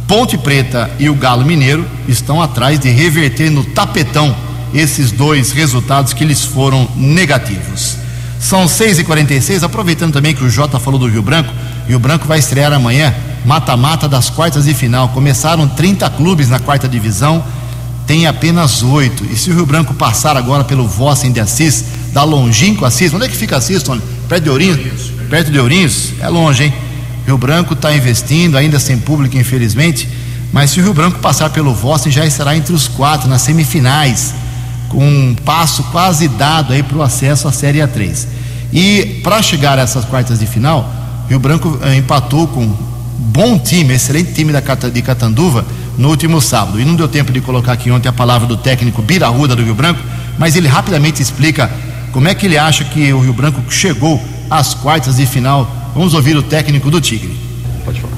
Ponte 0.08 0.38
Preta 0.38 0.90
e 1.00 1.10
o 1.10 1.16
Galo 1.16 1.46
Mineiro 1.46 1.86
estão 2.08 2.42
atrás 2.42 2.80
de 2.80 2.90
reverter 2.90 3.50
no 3.50 3.64
tapetão 3.64 4.36
esses 4.74 5.12
dois 5.12 5.52
resultados 5.52 6.14
que 6.14 6.26
lhes 6.26 6.44
foram 6.44 6.88
negativos. 6.96 7.98
São 8.40 8.66
6h46, 8.66 9.64
aproveitando 9.64 10.14
também 10.14 10.34
que 10.34 10.44
o 10.44 10.50
Jota 10.50 10.80
falou 10.80 11.00
do 11.00 11.08
Rio 11.08 11.22
Branco, 11.22 11.54
Rio 11.90 11.98
Branco 11.98 12.28
vai 12.28 12.38
estrear 12.38 12.72
amanhã 12.72 13.16
mata-mata 13.44 14.08
das 14.08 14.30
quartas 14.30 14.66
de 14.66 14.76
final. 14.76 15.10
Começaram 15.10 15.68
30 15.68 16.08
clubes 16.12 16.48
na 16.48 16.60
quarta 16.60 16.88
divisão, 16.88 17.44
tem 18.06 18.28
apenas 18.28 18.84
oito. 18.84 19.26
E 19.26 19.36
se 19.36 19.50
o 19.50 19.56
Rio 19.56 19.66
Branco 19.66 19.96
passar 19.96 20.38
agora 20.38 20.64
pelo 20.64 20.88
Vossen 20.88 21.32
de 21.32 21.40
Assis, 21.40 21.84
da 22.14 22.24
longínquo 22.24 22.86
Assis, 22.86 23.12
onde 23.12 23.26
é 23.26 23.28
que 23.28 23.36
fica 23.36 23.58
Assis, 23.58 23.82
Tony? 23.82 24.04
Perto 24.28 24.44
de 24.44 24.50
Ourinhos? 24.52 25.12
Perto 25.32 25.52
de 25.52 25.60
Ourinhos? 25.60 26.14
É 26.20 26.30
longe, 26.30 26.66
hein? 26.66 26.74
Rio 27.26 27.40
Branco 27.40 27.74
está 27.74 27.92
investindo, 27.92 28.56
ainda 28.56 28.80
sem 28.80 29.00
público, 29.00 29.36
infelizmente, 29.36 30.08
mas 30.54 30.70
se 30.70 30.80
o 30.80 30.84
Rio 30.84 30.94
Branco 30.94 31.18
passar 31.18 31.50
pelo 31.50 31.74
Vossen, 31.74 32.12
já 32.12 32.24
estará 32.24 32.56
entre 32.56 32.72
os 32.72 32.88
quatro 32.88 33.28
nas 33.28 33.42
semifinais, 33.42 34.36
com 34.90 35.04
um 35.04 35.36
passo 35.44 35.82
quase 35.86 36.28
dado 36.28 36.72
aí 36.72 36.84
para 36.84 36.98
o 37.00 37.02
acesso 37.02 37.48
à 37.48 37.52
Série 37.52 37.80
A3. 37.80 38.28
E 38.72 39.22
para 39.24 39.42
chegar 39.42 39.80
a 39.80 39.82
essas 39.82 40.06
quartas 40.06 40.38
de 40.38 40.46
final, 40.46 40.99
Rio 41.30 41.40
Branco 41.40 41.80
eh, 41.84 41.96
empatou 41.96 42.48
com 42.48 42.68
bom 43.20 43.60
time, 43.60 43.94
excelente 43.94 44.34
time 44.34 44.52
da, 44.52 44.60
de 44.60 45.02
Catanduva 45.04 45.64
no 45.96 46.10
último 46.10 46.42
sábado. 46.42 46.82
E 46.82 46.86
não 46.86 46.96
deu 46.96 47.08
tempo 47.08 47.32
de 47.32 47.40
colocar 47.40 47.74
aqui 47.74 47.92
ontem 47.92 48.10
a 48.10 48.14
palavra 48.14 48.48
do 48.48 48.58
técnico 48.58 49.02
Biraúda 49.04 49.56
do 49.56 49.62
Rio 49.62 49.76
Branco, 49.76 50.00
mas 50.40 50.56
ele 50.56 50.68
rapidamente 50.68 51.22
explica 51.22 51.70
como 52.12 52.28
é 52.28 52.34
que 52.34 52.48
ele 52.48 52.58
acha 52.58 52.84
que 52.84 53.14
o 53.14 53.20
Rio 53.20 53.34
Branco 53.34 53.62
chegou 53.70 54.20
às 54.50 54.74
quartas 54.74 55.18
de 55.18 55.26
final. 55.28 55.70
Vamos 55.94 56.16
ouvir 56.16 56.36
o 56.36 56.42
técnico 56.42 56.90
do 56.90 57.00
Tigre. 57.00 57.38
Pode 57.86 58.02
falar. 58.02 58.14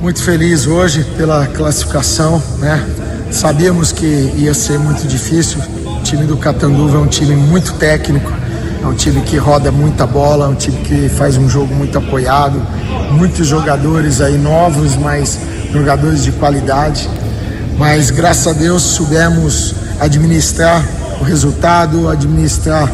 Muito 0.00 0.20
feliz 0.20 0.66
hoje 0.66 1.04
pela 1.16 1.46
classificação, 1.46 2.42
né? 2.58 2.84
Sabíamos 3.30 3.92
que 3.92 4.32
ia 4.36 4.52
ser 4.52 4.78
muito 4.80 5.06
difícil. 5.06 5.60
O 5.84 6.02
time 6.02 6.24
do 6.24 6.36
Catanduva 6.36 6.98
é 6.98 7.00
um 7.00 7.06
time 7.06 7.36
muito 7.36 7.74
técnico, 7.74 8.32
é 8.82 8.86
um 8.86 8.94
time 8.94 9.20
que 9.22 9.36
roda 9.36 9.72
muita 9.72 10.06
bola, 10.06 10.46
é 10.46 10.48
um 10.48 10.54
time 10.54 10.78
que 10.82 11.08
faz 11.08 11.36
um 11.36 11.48
jogo 11.48 11.74
muito 11.74 11.98
apoiado, 11.98 12.60
muitos 13.10 13.46
jogadores 13.46 14.20
aí 14.20 14.38
novos, 14.38 14.96
mas 14.96 15.38
jogadores 15.72 16.22
de 16.22 16.32
qualidade. 16.32 17.08
Mas 17.78 18.10
graças 18.10 18.46
a 18.46 18.52
Deus 18.52 18.82
soubemos 18.82 19.74
administrar 20.00 20.84
o 21.20 21.24
resultado, 21.24 22.08
administrar 22.08 22.90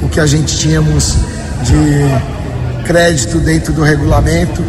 o 0.00 0.08
que 0.08 0.20
a 0.20 0.26
gente 0.26 0.56
tínhamos 0.56 1.16
de 1.62 2.84
crédito 2.84 3.38
dentro 3.38 3.72
do 3.72 3.82
regulamento 3.82 4.62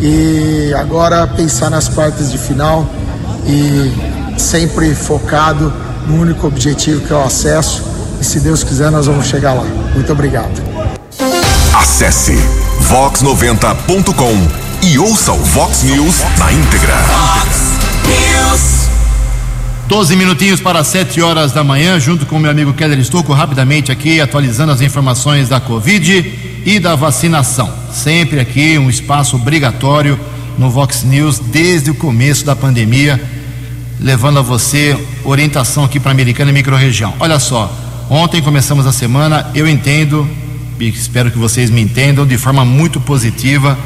e 0.00 0.74
agora 0.74 1.26
pensar 1.26 1.70
nas 1.70 1.88
quartas 1.88 2.32
de 2.32 2.38
final 2.38 2.86
e 3.46 3.92
sempre 4.38 4.94
focado 4.94 5.72
no 6.06 6.20
único 6.20 6.46
objetivo 6.46 7.00
que 7.02 7.12
é 7.12 7.16
o 7.16 7.22
acesso 7.22 7.91
e 8.22 8.24
se 8.24 8.38
Deus 8.38 8.62
quiser 8.62 8.88
nós 8.88 9.06
vamos 9.06 9.26
chegar 9.26 9.52
lá. 9.52 9.64
Muito 9.94 10.12
obrigado. 10.12 10.62
Acesse 11.74 12.38
vox90.com 12.88 14.86
e 14.86 14.96
ouça 14.96 15.32
o 15.32 15.38
Vox 15.38 15.82
News 15.82 16.20
na 16.38 16.52
íntegra. 16.52 16.94
Vox 16.94 17.58
News. 18.06 18.82
12 19.88 20.14
minutinhos 20.14 20.60
para 20.60 20.84
7 20.84 21.20
horas 21.20 21.50
da 21.50 21.64
manhã, 21.64 21.98
junto 21.98 22.24
com 22.24 22.38
meu 22.38 22.50
amigo 22.50 22.72
Keller 22.72 22.98
Estocco, 23.00 23.32
rapidamente 23.32 23.90
aqui 23.90 24.20
atualizando 24.20 24.70
as 24.70 24.80
informações 24.80 25.48
da 25.48 25.58
Covid 25.58 26.62
e 26.64 26.78
da 26.78 26.94
vacinação. 26.94 27.74
Sempre 27.92 28.38
aqui 28.38 28.78
um 28.78 28.88
espaço 28.88 29.34
obrigatório 29.34 30.18
no 30.56 30.70
Vox 30.70 31.02
News 31.02 31.40
desde 31.40 31.90
o 31.90 31.94
começo 31.96 32.44
da 32.44 32.54
pandemia, 32.54 33.20
levando 33.98 34.38
a 34.38 34.42
você 34.42 34.96
orientação 35.24 35.84
aqui 35.84 35.98
para 35.98 36.12
a 36.12 36.14
Americana 36.14 36.52
e 36.52 36.54
microrregião. 36.54 37.14
Olha 37.18 37.40
só, 37.40 37.70
ontem 38.12 38.42
começamos 38.42 38.86
a 38.86 38.92
semana, 38.92 39.50
eu 39.54 39.66
entendo, 39.66 40.28
e 40.78 40.86
espero 40.86 41.30
que 41.30 41.38
vocês 41.38 41.70
me 41.70 41.80
entendam 41.80 42.26
de 42.26 42.36
forma 42.36 42.62
muito 42.62 43.00
positiva. 43.00 43.78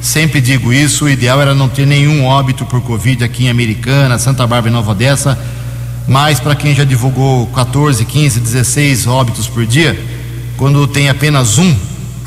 Sempre 0.00 0.40
digo 0.40 0.72
isso, 0.72 1.06
o 1.06 1.08
ideal 1.08 1.42
era 1.42 1.52
não 1.52 1.68
ter 1.68 1.84
nenhum 1.84 2.24
óbito 2.24 2.64
por 2.64 2.80
Covid 2.80 3.24
aqui 3.24 3.46
em 3.46 3.50
Americana, 3.50 4.20
Santa 4.20 4.46
Bárbara 4.46 4.70
e 4.70 4.72
Nova 4.72 4.92
Odessa, 4.92 5.36
mas 6.06 6.38
para 6.38 6.54
quem 6.54 6.76
já 6.76 6.84
divulgou 6.84 7.48
14, 7.48 8.04
15, 8.04 8.38
16 8.38 9.08
óbitos 9.08 9.48
por 9.48 9.66
dia, 9.66 10.00
quando 10.56 10.86
tem 10.86 11.08
apenas 11.08 11.58
um, 11.58 11.74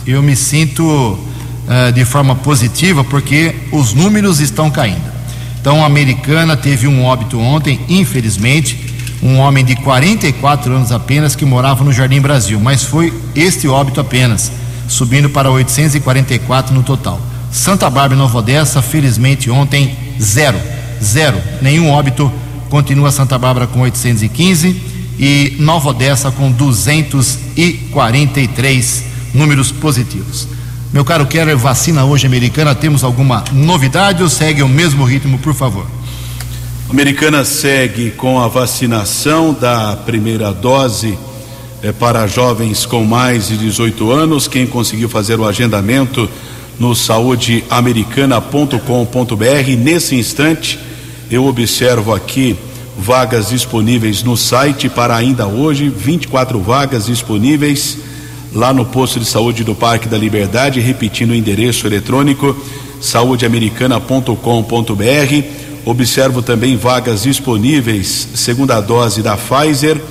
eu 0.06 0.22
me 0.22 0.36
sinto 0.36 0.84
uh, 0.84 1.92
de 1.94 2.04
forma 2.04 2.36
positiva 2.36 3.02
porque 3.06 3.56
os 3.72 3.94
números 3.94 4.42
estão 4.42 4.70
caindo. 4.70 5.16
Então, 5.62 5.82
a 5.84 5.86
Americana 5.86 6.58
teve 6.58 6.86
um 6.86 7.06
óbito 7.06 7.40
ontem, 7.40 7.80
infelizmente, 7.88 8.85
um 9.22 9.38
homem 9.38 9.63
de 9.63 9.75
44 9.77 10.74
anos 10.74 10.91
apenas 10.91 11.36
que 11.36 11.45
morava 11.45 11.84
no 11.84 11.93
Jardim 11.93 12.22
Brasil, 12.22 12.60
mas 12.60 12.84
foi 12.84 13.13
este 13.36 13.67
óbito 13.67 14.00
apenas, 14.00 14.51
subindo 14.88 15.29
para 15.29 15.50
844 15.50 16.74
no 16.74 16.84
total. 16.84 17.19
Santa 17.51 17.89
Bárbara 17.89 18.15
e 18.15 18.17
Nova 18.17 18.39
Odessa, 18.39 18.81
felizmente 18.81 19.50
ontem, 19.50 19.95
zero. 20.22 20.60
Zero. 21.01 21.41
Nenhum 21.62 21.89
óbito. 21.89 22.29
Continua 22.69 23.12
Santa 23.12 23.38
Bárbara 23.38 23.67
com 23.67 23.81
815 23.81 24.81
e 25.17 25.55
Nova 25.60 25.89
Odessa 25.89 26.31
com 26.31 26.51
243 26.51 29.03
números 29.34 29.72
positivos. 29.72 30.48
Meu 30.91 31.05
caro 31.05 31.25
Keller, 31.25 31.57
vacina 31.57 32.05
hoje 32.05 32.27
americana, 32.27 32.75
temos 32.75 33.03
alguma 33.03 33.43
novidade 33.51 34.24
ou 34.24 34.29
segue 34.29 34.63
o 34.63 34.67
mesmo 34.67 35.05
ritmo, 35.05 35.39
por 35.39 35.53
favor? 35.53 35.88
Americana 36.88 37.44
segue 37.44 38.12
com 38.12 38.39
a 38.39 38.48
vacinação 38.48 39.58
da 39.60 39.98
primeira 40.06 40.54
dose 40.54 41.18
é, 41.82 41.92
para 41.92 42.27
jovens 42.27 42.86
com 42.86 43.04
mais 43.04 43.48
de 43.48 43.58
18 43.58 44.12
anos. 44.12 44.48
Quem 44.48 44.68
conseguiu 44.68 45.10
fazer 45.10 45.39
o 45.39 45.48
agendamento 45.48 46.30
no 46.80 46.94
saudeamericana.com.br. 46.94 49.77
Nesse 49.80 50.15
instante, 50.15 50.77
eu 51.32 51.48
observo 51.48 52.13
aqui 52.13 52.56
vagas 52.96 53.50
disponíveis 53.50 54.22
no 54.22 54.38
site 54.38 54.88
para 54.88 55.15
ainda 55.15 55.48
hoje, 55.48 55.89
24 55.89 56.60
vagas 56.60 57.08
disponíveis 57.08 57.98
lá 58.54 58.72
no 58.72 58.86
posto 58.86 59.20
de 59.20 59.25
saúde 59.25 59.63
do 59.63 59.74
Parque 59.74 60.08
da 60.08 60.20
Liberdade, 60.20 60.80
repetindo 60.80 61.32
o 61.32 61.36
endereço 61.36 61.88
eletrônico 61.88 62.56
saudeamericana.com.br. 63.01 65.64
Observo 65.86 66.42
também 66.42 66.75
vagas 66.75 67.24
disponíveis, 67.24 68.27
segunda 68.34 68.82
dose 68.82 69.22
da 69.22 69.38
Pfizer. 69.38 70.01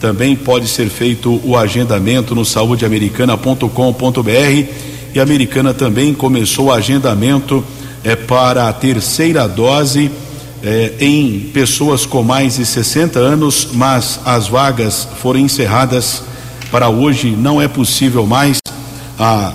Também 0.00 0.34
pode 0.34 0.66
ser 0.66 0.88
feito 0.88 1.40
o 1.44 1.56
agendamento 1.56 2.34
no 2.34 2.44
saudeamericana.com.br 2.44 4.66
e 5.14 5.20
a 5.20 5.22
Americana 5.22 5.72
também 5.72 6.12
começou 6.12 6.66
o 6.66 6.72
agendamento 6.72 7.64
é, 8.02 8.16
para 8.16 8.68
a 8.68 8.72
terceira 8.72 9.46
dose 9.46 10.10
é, 10.62 10.94
em 11.00 11.38
pessoas 11.52 12.04
com 12.04 12.22
mais 12.22 12.56
de 12.56 12.66
60 12.66 13.18
anos, 13.18 13.68
mas 13.72 14.20
as 14.24 14.48
vagas 14.48 15.06
foram 15.20 15.38
encerradas. 15.38 16.22
Para 16.70 16.88
hoje, 16.88 17.30
não 17.30 17.60
é 17.60 17.68
possível 17.68 18.26
mais. 18.26 18.58
A, 19.18 19.52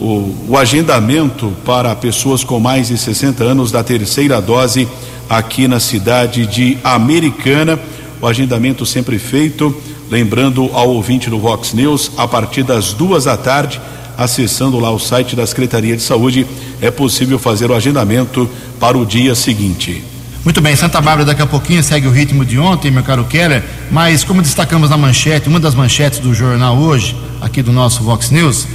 o, 0.00 0.34
o 0.48 0.56
agendamento 0.56 1.52
para 1.64 1.94
pessoas 1.94 2.42
com 2.42 2.58
mais 2.58 2.88
de 2.88 2.96
60 2.96 3.44
anos 3.44 3.70
da 3.70 3.84
terceira 3.84 4.40
dose 4.40 4.88
aqui 5.28 5.68
na 5.68 5.78
cidade 5.78 6.46
de 6.46 6.78
Americana. 6.82 7.78
O 8.20 8.26
agendamento 8.26 8.84
sempre 8.86 9.18
feito, 9.18 9.74
lembrando 10.10 10.70
ao 10.72 10.88
ouvinte 10.88 11.28
do 11.28 11.38
Vox 11.38 11.72
News, 11.74 12.10
a 12.16 12.26
partir 12.26 12.62
das 12.62 12.92
duas 12.92 13.24
da 13.24 13.36
tarde 13.36 13.80
acessando 14.16 14.78
lá 14.78 14.90
o 14.90 14.98
site 14.98 15.34
da 15.34 15.46
Secretaria 15.46 15.96
de 15.96 16.02
Saúde, 16.02 16.46
é 16.82 16.90
possível 16.90 17.38
fazer 17.38 17.70
o 17.70 17.74
agendamento 17.74 18.48
para 18.78 18.98
o 18.98 19.06
dia 19.06 19.34
seguinte. 19.34 20.04
Muito 20.44 20.60
bem, 20.60 20.76
Santa 20.76 21.00
Bárbara 21.00 21.24
daqui 21.24 21.40
a 21.40 21.46
pouquinho 21.46 21.82
segue 21.82 22.06
o 22.06 22.10
ritmo 22.10 22.44
de 22.44 22.58
ontem, 22.58 22.90
meu 22.90 23.02
caro 23.02 23.24
Keller, 23.24 23.62
mas 23.90 24.22
como 24.22 24.42
destacamos 24.42 24.90
na 24.90 24.96
manchete, 24.96 25.48
uma 25.48 25.60
das 25.60 25.74
manchetes 25.74 26.18
do 26.18 26.34
jornal 26.34 26.76
hoje, 26.76 27.16
aqui 27.40 27.62
do 27.62 27.72
nosso 27.72 28.02
Vox 28.02 28.30
News, 28.30 28.66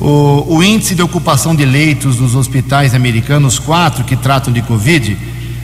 o, 0.00 0.56
o 0.56 0.62
índice 0.62 0.94
de 0.94 1.02
ocupação 1.02 1.54
de 1.54 1.64
leitos 1.64 2.16
dos 2.16 2.34
hospitais 2.34 2.94
americanos, 2.94 3.58
quatro 3.58 4.02
que 4.04 4.16
tratam 4.16 4.52
de 4.52 4.62
Covid, 4.62 5.16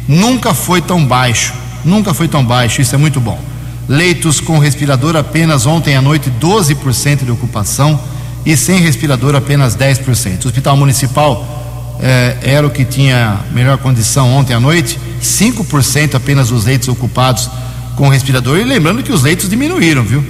nunca 0.06 0.52
foi 0.52 0.82
tão 0.82 1.04
baixo, 1.04 1.54
nunca 1.84 2.12
foi 2.12 2.28
tão 2.28 2.44
baixo, 2.44 2.82
isso 2.82 2.94
é 2.94 2.98
muito 2.98 3.20
bom. 3.20 3.40
Leitos 3.88 4.40
com 4.40 4.58
respirador 4.58 5.16
apenas 5.16 5.64
ontem 5.64 5.96
à 5.96 6.02
noite, 6.02 6.30
12% 6.40 7.24
de 7.24 7.30
ocupação 7.30 7.98
e 8.44 8.56
sem 8.56 8.80
respirador 8.80 9.34
apenas 9.34 9.76
10%. 9.76 10.44
O 10.44 10.48
Hospital 10.48 10.76
Municipal 10.76 11.96
eh, 12.00 12.36
era 12.42 12.66
o 12.66 12.70
que 12.70 12.84
tinha 12.84 13.40
melhor 13.52 13.78
condição 13.78 14.32
ontem 14.34 14.54
à 14.54 14.60
noite, 14.60 14.98
5% 15.22 16.14
apenas 16.14 16.48
dos 16.50 16.64
leitos 16.64 16.88
ocupados 16.88 17.48
com 17.96 18.08
respirador. 18.08 18.58
E 18.58 18.64
lembrando 18.64 19.02
que 19.02 19.12
os 19.12 19.22
leitos 19.22 19.48
diminuíram, 19.48 20.02
viu? 20.02 20.24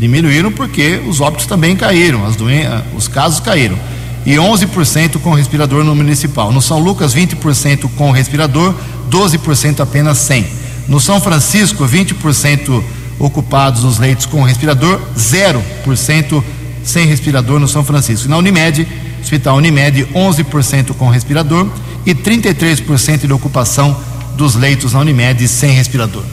Diminuíram 0.00 0.50
porque 0.50 0.98
os 1.06 1.20
óbitos 1.20 1.44
também 1.44 1.76
caíram, 1.76 2.26
as 2.26 2.34
doen 2.34 2.48
os 2.96 3.06
casos 3.06 3.38
caíram. 3.38 3.78
E 4.24 4.32
11% 4.36 5.18
com 5.20 5.34
respirador 5.34 5.84
no 5.84 5.94
municipal. 5.94 6.50
No 6.50 6.62
São 6.62 6.78
Lucas, 6.78 7.14
20% 7.14 7.88
com 7.96 8.10
respirador, 8.10 8.74
12% 9.10 9.80
apenas 9.80 10.16
sem. 10.16 10.46
No 10.88 10.98
São 10.98 11.20
Francisco, 11.20 11.86
20% 11.86 12.82
ocupados 13.18 13.84
os 13.84 13.98
leitos 13.98 14.24
com 14.24 14.42
respirador, 14.42 14.98
0% 15.16 16.42
sem 16.82 17.06
respirador 17.06 17.60
no 17.60 17.68
São 17.68 17.84
Francisco. 17.84 18.26
Na 18.26 18.38
Unimed, 18.38 18.88
Hospital 19.20 19.56
Unimed, 19.56 20.06
11% 20.14 20.94
com 20.94 21.10
respirador 21.10 21.68
e 22.06 22.14
33% 22.14 23.26
de 23.26 23.32
ocupação 23.34 23.94
dos 24.34 24.54
leitos 24.54 24.94
na 24.94 25.00
Unimed 25.00 25.46
sem 25.46 25.72
respirador. 25.72 26.24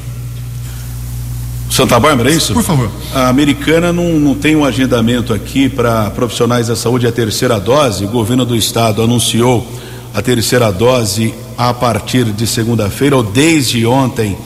Santa 1.69 1.99
Bárbara, 1.99 2.31
é 2.31 2.33
isso? 2.33 2.53
Por 2.53 2.63
favor. 2.63 2.89
A 3.13 3.27
americana 3.27 3.91
não, 3.91 4.19
não 4.19 4.35
tem 4.35 4.55
um 4.55 4.63
agendamento 4.63 5.33
aqui 5.33 5.67
para 5.67 6.09
profissionais 6.11 6.67
da 6.67 6.75
saúde 6.75 7.05
a 7.05 7.11
terceira 7.11 7.59
dose. 7.59 8.05
O 8.05 8.07
governo 8.07 8.45
do 8.45 8.55
estado 8.55 9.01
anunciou 9.01 9.67
a 10.13 10.21
terceira 10.21 10.71
dose 10.71 11.33
a 11.57 11.73
partir 11.73 12.25
de 12.25 12.47
segunda-feira, 12.47 13.17
ou 13.17 13.23
desde 13.23 13.85
ontem, 13.85 14.37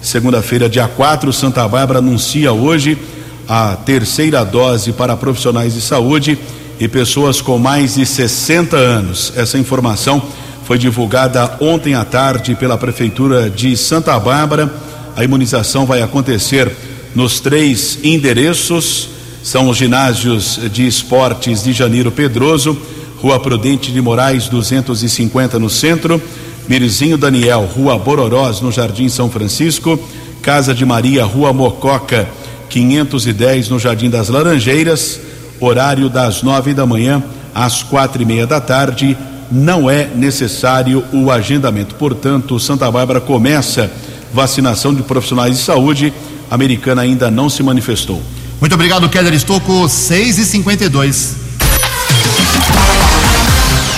segunda-feira, 0.00 0.68
dia 0.68 0.86
4. 0.86 1.32
Santa 1.32 1.66
Bárbara 1.66 1.98
anuncia 1.98 2.52
hoje 2.52 2.96
a 3.48 3.76
terceira 3.76 4.44
dose 4.44 4.92
para 4.92 5.16
profissionais 5.16 5.74
de 5.74 5.80
saúde 5.80 6.38
e 6.78 6.86
pessoas 6.86 7.42
com 7.42 7.58
mais 7.58 7.96
de 7.96 8.06
60 8.06 8.76
anos. 8.76 9.32
Essa 9.36 9.58
informação 9.58 10.22
foi 10.64 10.78
divulgada 10.78 11.56
ontem 11.60 11.94
à 11.94 12.04
tarde 12.04 12.54
pela 12.54 12.78
Prefeitura 12.78 13.50
de 13.50 13.76
Santa 13.76 14.18
Bárbara. 14.18 14.72
A 15.16 15.24
imunização 15.24 15.86
vai 15.86 16.02
acontecer 16.02 16.70
nos 17.14 17.40
três 17.40 17.98
endereços: 18.02 19.08
são 19.42 19.68
os 19.68 19.76
ginásios 19.76 20.60
de 20.72 20.86
esportes 20.86 21.62
de 21.62 21.72
Janeiro 21.72 22.10
Pedroso, 22.10 22.76
Rua 23.16 23.40
Prudente 23.40 23.90
de 23.90 24.00
Moraes 24.00 24.48
250 24.48 25.58
no 25.58 25.68
centro, 25.68 26.20
Mirizinho 26.68 27.18
Daniel, 27.18 27.68
Rua 27.74 27.98
Bororós 27.98 28.60
no 28.60 28.70
Jardim 28.70 29.08
São 29.08 29.30
Francisco, 29.30 29.98
Casa 30.42 30.74
de 30.74 30.84
Maria, 30.84 31.24
Rua 31.24 31.52
Mococa 31.52 32.28
510 32.68 33.68
no 33.68 33.78
Jardim 33.78 34.08
das 34.08 34.28
Laranjeiras, 34.28 35.20
horário 35.58 36.08
das 36.08 36.42
nove 36.42 36.72
da 36.72 36.86
manhã 36.86 37.22
às 37.54 37.82
quatro 37.82 38.22
e 38.22 38.24
meia 38.24 38.46
da 38.46 38.60
tarde. 38.60 39.16
Não 39.50 39.90
é 39.90 40.06
necessário 40.14 41.04
o 41.12 41.30
agendamento. 41.30 41.96
Portanto, 41.96 42.60
Santa 42.60 42.88
Bárbara 42.88 43.20
começa 43.20 43.90
vacinação 44.32 44.94
de 44.94 45.02
profissionais 45.02 45.56
de 45.56 45.62
saúde. 45.62 46.12
A 46.50 46.54
americana 46.54 47.02
ainda 47.02 47.30
não 47.30 47.48
se 47.48 47.62
manifestou. 47.62 48.20
Muito 48.60 48.74
obrigado, 48.74 49.08
Keller 49.08 49.32
Estocco, 49.32 49.88
6 49.88 50.38
e 50.38 50.44
52 50.44 51.36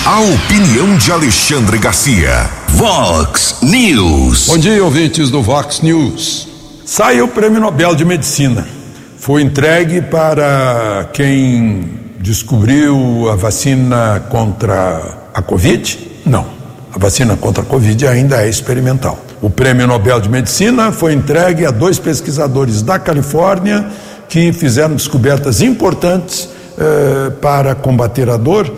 A 0.05 0.19
opinião 0.19 0.97
de 0.97 1.11
Alexandre 1.11 1.77
Garcia. 1.77 2.49
Vox 2.69 3.57
News. 3.61 4.47
Bom 4.47 4.57
dia, 4.57 4.83
ouvintes 4.83 5.29
do 5.29 5.41
Vox 5.41 5.81
News. 5.81 6.47
Saiu 6.85 7.25
o 7.25 7.27
Prêmio 7.27 7.61
Nobel 7.61 7.95
de 7.95 8.03
Medicina. 8.03 8.67
Foi 9.17 9.41
entregue 9.41 10.01
para 10.01 11.09
quem 11.13 11.89
descobriu 12.19 13.29
a 13.31 13.35
vacina 13.35 14.23
contra 14.29 15.29
a 15.33 15.41
Covid? 15.41 15.97
Não. 16.25 16.45
A 16.93 16.99
vacina 16.99 17.35
contra 17.37 17.63
a 17.63 17.65
Covid 17.65 18.05
ainda 18.07 18.43
é 18.43 18.49
experimental. 18.49 19.17
O 19.43 19.49
Prêmio 19.49 19.85
Nobel 19.85 20.21
de 20.21 20.29
Medicina 20.29 20.93
foi 20.93 21.11
entregue 21.11 21.65
a 21.65 21.69
dois 21.69 21.99
pesquisadores 21.99 22.81
da 22.81 22.97
Califórnia 22.97 23.85
que 24.29 24.53
fizeram 24.53 24.95
descobertas 24.95 25.61
importantes 25.61 26.47
eh, 26.77 27.29
para 27.41 27.75
combater 27.75 28.29
a 28.29 28.37
dor, 28.37 28.73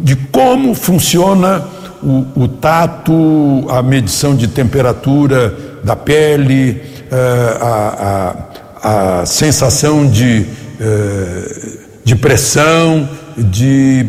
de 0.00 0.16
como 0.16 0.74
funciona 0.74 1.64
o, 2.02 2.26
o 2.34 2.48
tato, 2.48 3.66
a 3.68 3.84
medição 3.84 4.34
de 4.34 4.48
temperatura 4.48 5.56
da 5.84 5.94
pele, 5.94 6.82
eh, 7.08 7.58
a, 7.60 8.34
a, 8.82 9.20
a, 9.20 9.26
sensação 9.26 10.08
de, 10.08 10.44
eh, 10.80 11.78
de 12.04 12.16
pressão, 12.16 13.08
de 13.36 14.08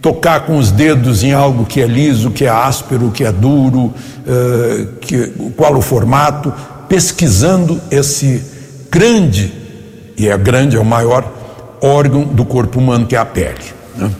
tocar 0.00 0.46
com 0.46 0.56
os 0.56 0.70
dedos 0.70 1.22
em 1.22 1.32
algo 1.32 1.64
que 1.64 1.80
é 1.80 1.86
liso, 1.86 2.30
que 2.30 2.44
é 2.44 2.48
áspero, 2.48 3.10
que 3.10 3.24
é 3.24 3.30
duro, 3.30 3.92
eh, 4.26 4.86
que, 5.00 5.26
qual 5.56 5.76
o 5.76 5.82
formato, 5.82 6.52
pesquisando 6.88 7.80
esse 7.90 8.42
grande, 8.90 9.52
e 10.16 10.28
é 10.28 10.36
grande, 10.38 10.76
é 10.76 10.80
o 10.80 10.84
maior 10.84 11.24
órgão 11.80 12.24
do 12.24 12.44
corpo 12.44 12.78
humano 12.78 13.06
que 13.06 13.14
é 13.14 13.18
a 13.18 13.24
pele. 13.24 13.64
Né? 13.96 14.10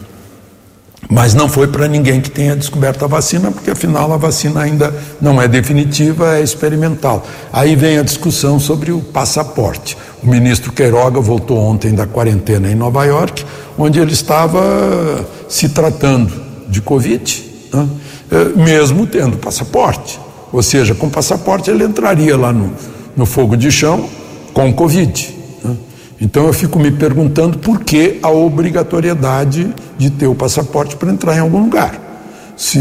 Mas 1.09 1.35
não 1.35 1.49
foi 1.49 1.67
para 1.67 1.89
ninguém 1.89 2.21
que 2.21 2.31
tenha 2.31 2.55
descoberto 2.55 3.05
a 3.05 3.09
vacina, 3.09 3.51
porque 3.51 3.71
afinal 3.71 4.13
a 4.13 4.17
vacina 4.17 4.61
ainda 4.61 4.95
não 5.21 5.43
é 5.43 5.49
definitiva, 5.49 6.37
é 6.37 6.43
experimental. 6.43 7.27
Aí 7.53 7.75
vem 7.75 7.99
a 7.99 8.03
discussão 8.03 8.61
sobre 8.61 8.93
o 8.93 9.01
passaporte. 9.01 9.97
O 10.23 10.27
ministro 10.29 10.71
Queiroga 10.73 11.21
voltou 11.21 11.59
ontem 11.59 11.93
da 11.93 12.07
quarentena 12.07 12.71
em 12.71 12.77
Nova 12.77 13.05
York, 13.05 13.45
onde 13.81 13.99
ele 13.99 14.13
estava 14.13 15.27
se 15.49 15.71
tratando 15.71 16.33
de 16.69 16.83
Covid 16.83 17.45
né? 17.73 17.89
é, 18.31 18.45
mesmo 18.59 19.07
tendo 19.07 19.39
passaporte. 19.39 20.21
Ou 20.53 20.63
seja, 20.63 20.95
com 20.95 21.09
passaporte 21.09 21.71
ele 21.71 21.85
entraria 21.85 22.37
lá 22.37 22.53
no, 22.53 22.73
no 23.17 23.25
fogo 23.25 23.57
de 23.57 23.71
chão 23.71 24.09
com 24.53 24.73
Covid. 24.73 25.35
Né? 25.65 25.77
Então 26.21 26.47
eu 26.47 26.53
fico 26.53 26.79
me 26.79 26.91
perguntando 26.91 27.59
por 27.59 27.81
que 27.81 28.19
a 28.23 28.31
obrigatoriedade 28.31 29.73
de 29.97 30.11
ter 30.11 30.27
o 30.27 30.35
passaporte 30.35 30.97
para 30.97 31.11
entrar 31.11 31.37
em 31.37 31.41
algum 31.41 31.63
lugar. 31.63 32.09
Se 32.57 32.79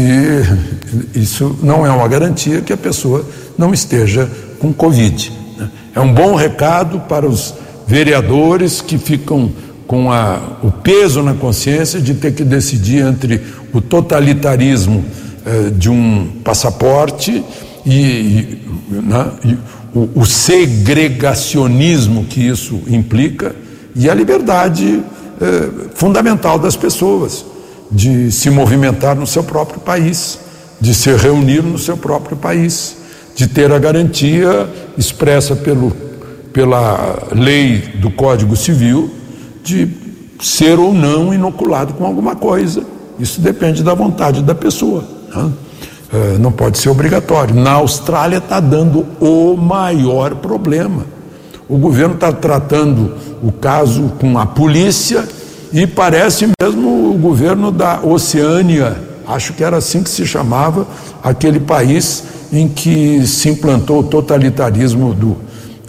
isso 1.14 1.58
não 1.62 1.86
é 1.86 1.90
uma 1.90 2.06
garantia 2.06 2.60
que 2.60 2.72
a 2.72 2.76
pessoa 2.76 3.24
não 3.56 3.72
esteja 3.72 4.30
com 4.58 4.72
Covid. 4.74 5.32
Né? 5.56 5.70
É 5.94 6.00
um 6.00 6.12
bom 6.12 6.34
recado 6.34 7.00
para 7.00 7.26
os 7.26 7.54
vereadores 7.86 8.82
que 8.82 8.98
ficam 8.98 9.50
com 9.90 10.12
a, 10.12 10.38
o 10.62 10.70
peso 10.70 11.20
na 11.20 11.34
consciência 11.34 12.00
de 12.00 12.14
ter 12.14 12.32
que 12.32 12.44
decidir 12.44 13.04
entre 13.04 13.42
o 13.72 13.80
totalitarismo 13.80 15.04
eh, 15.44 15.70
de 15.70 15.90
um 15.90 16.28
passaporte 16.44 17.44
e, 17.84 17.90
e, 17.90 18.62
né, 18.88 19.32
e 19.44 19.58
o, 19.92 20.08
o, 20.14 20.24
segregacionismo 20.24 22.22
que 22.26 22.40
isso 22.40 22.80
implica 22.86 23.52
e 23.96 24.08
a 24.08 24.14
liberdade 24.14 25.02
eh, 25.40 25.68
fundamental 25.96 26.56
das 26.56 26.76
pessoas 26.76 27.44
de 27.90 28.30
se 28.30 28.48
movimentar 28.48 29.16
no 29.16 29.26
seu 29.26 29.42
próprio 29.42 29.80
país, 29.80 30.38
de 30.80 30.94
se 30.94 31.12
reunir 31.16 31.64
no 31.64 31.78
seu 31.78 31.96
próprio 31.96 32.36
país, 32.36 32.96
de 33.34 33.48
ter 33.48 33.72
a 33.72 33.78
garantia 33.80 34.68
expressa 34.96 35.56
pelo, 35.56 35.90
pela 36.52 37.26
lei 37.32 37.78
do 37.96 38.08
Código 38.08 38.54
Civil 38.54 39.18
de 39.62 39.88
ser 40.40 40.78
ou 40.78 40.92
não 40.92 41.32
inoculado 41.32 41.94
com 41.94 42.04
alguma 42.04 42.34
coisa. 42.34 42.82
Isso 43.18 43.40
depende 43.40 43.82
da 43.82 43.94
vontade 43.94 44.42
da 44.42 44.54
pessoa. 44.54 45.04
Né? 45.34 45.50
É, 46.12 46.38
não 46.38 46.50
pode 46.50 46.78
ser 46.78 46.88
obrigatório. 46.88 47.54
Na 47.54 47.72
Austrália 47.72 48.38
está 48.38 48.58
dando 48.58 49.06
o 49.20 49.56
maior 49.56 50.34
problema. 50.36 51.04
O 51.68 51.78
governo 51.78 52.14
está 52.14 52.32
tratando 52.32 53.14
o 53.42 53.52
caso 53.52 54.12
com 54.18 54.38
a 54.38 54.44
polícia 54.44 55.24
e 55.72 55.86
parece 55.86 56.48
mesmo 56.60 57.14
o 57.14 57.18
governo 57.18 57.70
da 57.70 58.00
Oceânia, 58.02 58.96
acho 59.26 59.52
que 59.52 59.62
era 59.62 59.76
assim 59.76 60.02
que 60.02 60.10
se 60.10 60.26
chamava, 60.26 60.84
aquele 61.22 61.60
país 61.60 62.24
em 62.52 62.66
que 62.66 63.24
se 63.24 63.48
implantou 63.48 64.00
o 64.00 64.02
totalitarismo 64.02 65.14
do, 65.14 65.36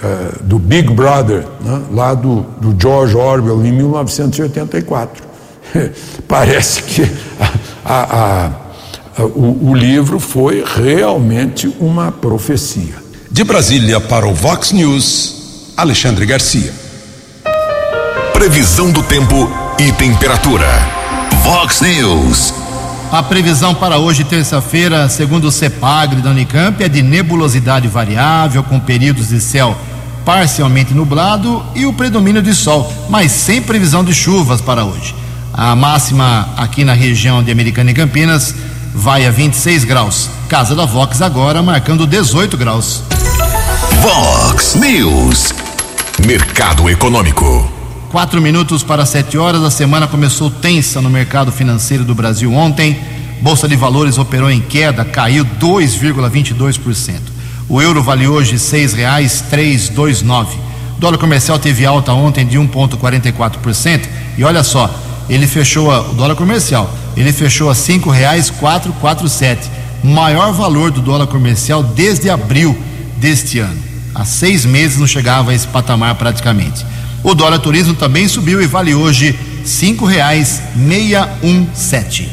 eh, 0.04 0.32
do 0.42 0.58
Big 0.58 0.92
Brother, 0.92 1.46
né, 1.64 1.82
lá 1.92 2.16
do, 2.16 2.42
do 2.60 2.76
George 2.80 3.16
Orwell, 3.16 3.64
em 3.64 3.72
1984. 3.72 5.24
Parece 6.28 6.82
que 6.82 7.04
a, 7.40 7.94
a, 7.94 8.52
a, 9.20 9.24
o, 9.24 9.70
o 9.70 9.76
livro 9.76 10.20
foi 10.20 10.64
realmente 10.66 11.72
uma 11.80 12.12
profecia. 12.12 12.96
De 13.30 13.44
Brasília 13.44 14.00
para 14.00 14.26
o 14.26 14.34
Vox 14.34 14.72
News, 14.72 15.74
Alexandre 15.78 16.26
Garcia. 16.26 16.74
Previsão 18.34 18.92
do 18.92 19.04
tempo 19.04 19.52
e 19.78 19.92
temperatura. 19.92 20.66
Vox 21.44 21.80
News. 21.82 22.56
A 23.12 23.22
previsão 23.22 23.76
para 23.76 23.98
hoje, 23.98 24.24
terça-feira, 24.24 25.10
segundo 25.10 25.46
o 25.46 25.52
CEPAGRE 25.52 26.22
da 26.22 26.32
Unicamp, 26.32 26.82
é 26.84 26.90
de 26.90 27.04
nebulosidade 27.04 27.88
variável, 27.88 28.64
com 28.64 28.80
períodos 28.80 29.28
de 29.28 29.40
céu 29.40 29.78
parcialmente 30.26 30.94
nublado 30.94 31.64
e 31.76 31.86
o 31.86 31.94
predomínio 31.94 32.42
de 32.42 32.54
sol, 32.54 32.92
mas 33.10 33.32
sem 33.32 33.62
previsão 33.62 34.04
de 34.04 34.14
chuvas 34.14 34.62
para 34.62 34.86
hoje. 34.86 35.16
A 35.54 35.76
máxima 35.76 36.50
aqui 36.56 36.84
na 36.84 36.94
região 36.94 37.44
de 37.44 37.52
Americana 37.52 37.92
e 37.92 37.94
Campinas 37.94 38.56
vai 38.94 39.26
a 39.26 39.32
26 39.32 39.84
graus. 39.84 40.30
Casa 40.48 40.76
da 40.76 40.86
Vox 40.86 41.22
agora 41.22 41.62
marcando 41.62 42.08
18 42.08 42.58
graus. 42.58 43.04
Vox 44.02 44.76
News. 44.76 45.54
Mercado 46.26 46.90
Econômico. 46.90 47.72
Quatro 48.10 48.42
minutos 48.42 48.84
para 48.84 49.06
sete 49.06 49.38
horas. 49.38 49.64
A 49.64 49.72
semana 49.72 50.08
começou 50.08 50.50
tensa 50.50 51.02
no 51.02 51.10
mercado 51.10 51.52
financeiro 51.52 52.04
do 52.04 52.14
Brasil 52.14 52.54
ontem. 52.54 53.00
Bolsa 53.42 53.68
de 53.68 53.76
Valores 53.76 54.18
operou 54.18 54.52
em 54.52 54.62
queda, 54.62 55.04
caiu 55.04 55.44
2,22%. 55.44 57.31
O 57.72 57.82
euro 57.82 58.04
vale 58.04 58.28
hoje 58.28 58.60
três 59.50 59.88
dois 59.88 60.22
nove. 60.22 60.58
Dólar 61.00 61.18
comercial 61.18 61.58
teve 61.58 61.86
alta 61.86 62.12
ontem 62.12 62.46
de 62.46 62.60
1,44% 62.60 64.02
e 64.38 64.44
olha 64.44 64.62
só, 64.62 64.94
ele 65.30 65.48
fechou 65.48 65.90
a, 65.90 66.02
o 66.02 66.14
dólar 66.14 66.36
comercial, 66.36 66.94
ele 67.16 67.32
fechou 67.32 67.70
a 67.70 67.74
quatro 68.50 68.92
quatro 69.00 69.30
sete, 69.30 69.72
maior 70.04 70.52
valor 70.52 70.92
do 70.92 71.02
dólar 71.02 71.28
comercial 71.28 71.82
desde 71.82 72.30
abril 72.30 72.78
deste 73.16 73.60
ano. 73.60 73.82
Há 74.14 74.26
seis 74.26 74.66
meses 74.66 74.98
não 74.98 75.08
chegava 75.08 75.52
a 75.52 75.56
esse 75.56 75.68
patamar 75.68 76.16
praticamente. 76.16 76.86
O 77.24 77.34
dólar 77.34 77.60
turismo 77.60 77.94
também 77.94 78.28
subiu 78.28 78.62
e 78.62 78.68
vale 78.68 78.94
hoje 78.94 79.34
um 81.42 81.66
sete. 81.74 82.30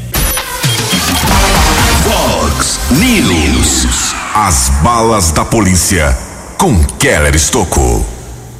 Fox 2.59 2.81
News. 2.90 4.12
As 4.35 4.68
balas 4.83 5.31
da 5.31 5.44
polícia 5.44 6.12
com 6.59 6.77
Keller 6.99 7.37
Estocou. 7.37 8.05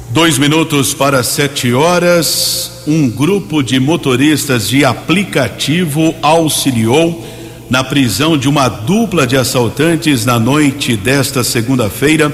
Dois 0.09 0.37
minutos 0.37 0.93
para 0.93 1.21
sete 1.21 1.73
horas. 1.73 2.83
Um 2.87 3.09
grupo 3.09 3.61
de 3.61 3.77
motoristas 3.77 4.69
de 4.69 4.85
aplicativo 4.85 6.15
auxiliou 6.21 7.25
na 7.69 7.83
prisão 7.83 8.37
de 8.37 8.47
uma 8.47 8.69
dupla 8.69 9.27
de 9.27 9.35
assaltantes 9.35 10.25
na 10.25 10.39
noite 10.39 10.95
desta 10.95 11.43
segunda-feira 11.43 12.33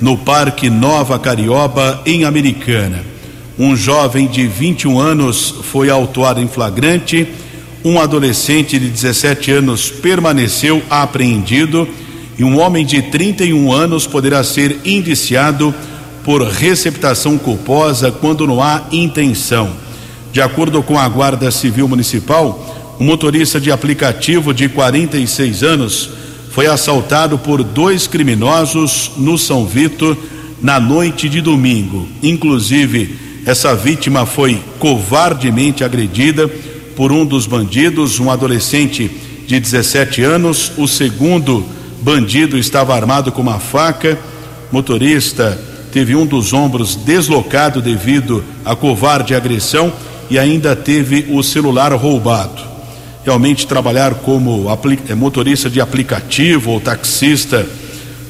no 0.00 0.16
Parque 0.16 0.70
Nova 0.70 1.18
Carioba, 1.18 2.00
em 2.06 2.24
Americana. 2.24 3.04
Um 3.58 3.74
jovem 3.74 4.28
de 4.28 4.46
21 4.46 5.00
anos 5.00 5.56
foi 5.64 5.90
autuado 5.90 6.40
em 6.40 6.46
flagrante. 6.46 7.26
Um 7.82 7.98
adolescente 7.98 8.78
de 8.78 8.88
17 8.90 9.50
anos 9.52 9.90
permaneceu 9.90 10.82
apreendido 10.90 11.88
e 12.38 12.44
um 12.44 12.60
homem 12.60 12.84
de 12.84 13.00
31 13.00 13.72
anos 13.72 14.06
poderá 14.06 14.44
ser 14.44 14.80
indiciado 14.84 15.74
por 16.22 16.42
receptação 16.42 17.38
culposa 17.38 18.12
quando 18.12 18.46
não 18.46 18.62
há 18.62 18.82
intenção. 18.92 19.70
De 20.30 20.42
acordo 20.42 20.82
com 20.82 20.98
a 20.98 21.08
Guarda 21.08 21.50
Civil 21.50 21.88
Municipal, 21.88 22.96
um 23.00 23.04
motorista 23.04 23.58
de 23.58 23.72
aplicativo 23.72 24.52
de 24.52 24.68
46 24.68 25.62
anos 25.62 26.10
foi 26.50 26.66
assaltado 26.66 27.38
por 27.38 27.62
dois 27.64 28.06
criminosos 28.06 29.12
no 29.16 29.38
São 29.38 29.64
Vito 29.64 30.16
na 30.60 30.78
noite 30.78 31.30
de 31.30 31.40
domingo. 31.40 32.06
Inclusive, 32.22 33.16
essa 33.46 33.74
vítima 33.74 34.26
foi 34.26 34.60
covardemente 34.78 35.82
agredida 35.82 36.50
por 37.00 37.12
um 37.12 37.24
dos 37.24 37.46
bandidos, 37.46 38.20
um 38.20 38.30
adolescente 38.30 39.10
de 39.46 39.58
17 39.58 40.22
anos. 40.22 40.70
O 40.76 40.86
segundo 40.86 41.64
bandido 42.02 42.58
estava 42.58 42.94
armado 42.94 43.32
com 43.32 43.40
uma 43.40 43.58
faca. 43.58 44.18
Motorista 44.70 45.58
teve 45.90 46.14
um 46.14 46.26
dos 46.26 46.52
ombros 46.52 46.94
deslocado 46.96 47.80
devido 47.80 48.44
à 48.66 48.76
covarde 48.76 49.34
agressão 49.34 49.90
e 50.28 50.38
ainda 50.38 50.76
teve 50.76 51.24
o 51.30 51.42
celular 51.42 51.90
roubado. 51.94 52.62
Realmente 53.24 53.66
trabalhar 53.66 54.16
como 54.16 54.66
é, 55.08 55.14
motorista 55.14 55.70
de 55.70 55.80
aplicativo 55.80 56.72
ou 56.72 56.80
taxista, 56.82 57.66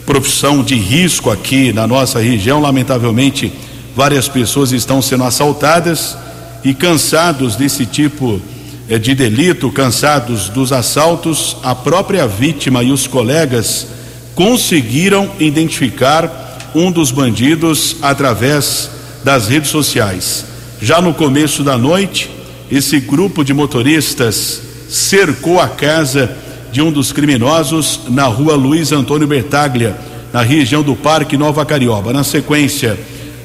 profissão 0.06 0.62
de 0.62 0.76
risco 0.76 1.28
aqui 1.28 1.72
na 1.72 1.88
nossa 1.88 2.20
região, 2.20 2.60
lamentavelmente 2.60 3.52
várias 3.96 4.28
pessoas 4.28 4.70
estão 4.70 5.02
sendo 5.02 5.24
assaltadas 5.24 6.16
e 6.64 6.72
cansados 6.72 7.56
desse 7.56 7.84
tipo 7.86 8.40
eh, 8.40 8.59
de 8.98 9.14
delito, 9.14 9.70
cansados 9.70 10.48
dos 10.48 10.72
assaltos, 10.72 11.56
a 11.62 11.74
própria 11.74 12.26
vítima 12.26 12.82
e 12.82 12.90
os 12.90 13.06
colegas 13.06 13.86
conseguiram 14.34 15.30
identificar 15.38 16.70
um 16.74 16.90
dos 16.90 17.10
bandidos 17.10 17.96
através 18.02 18.90
das 19.24 19.48
redes 19.48 19.70
sociais. 19.70 20.44
Já 20.80 21.00
no 21.00 21.12
começo 21.12 21.62
da 21.62 21.76
noite, 21.76 22.30
esse 22.70 22.98
grupo 23.00 23.44
de 23.44 23.52
motoristas 23.52 24.62
cercou 24.88 25.60
a 25.60 25.68
casa 25.68 26.36
de 26.72 26.80
um 26.80 26.90
dos 26.90 27.12
criminosos 27.12 28.00
na 28.08 28.24
rua 28.24 28.54
Luiz 28.54 28.92
Antônio 28.92 29.26
Bertaglia, 29.26 29.96
na 30.32 30.42
região 30.42 30.82
do 30.82 30.94
Parque 30.94 31.36
Nova 31.36 31.64
Carioba. 31.66 32.12
Na 32.12 32.24
sequência, 32.24 32.98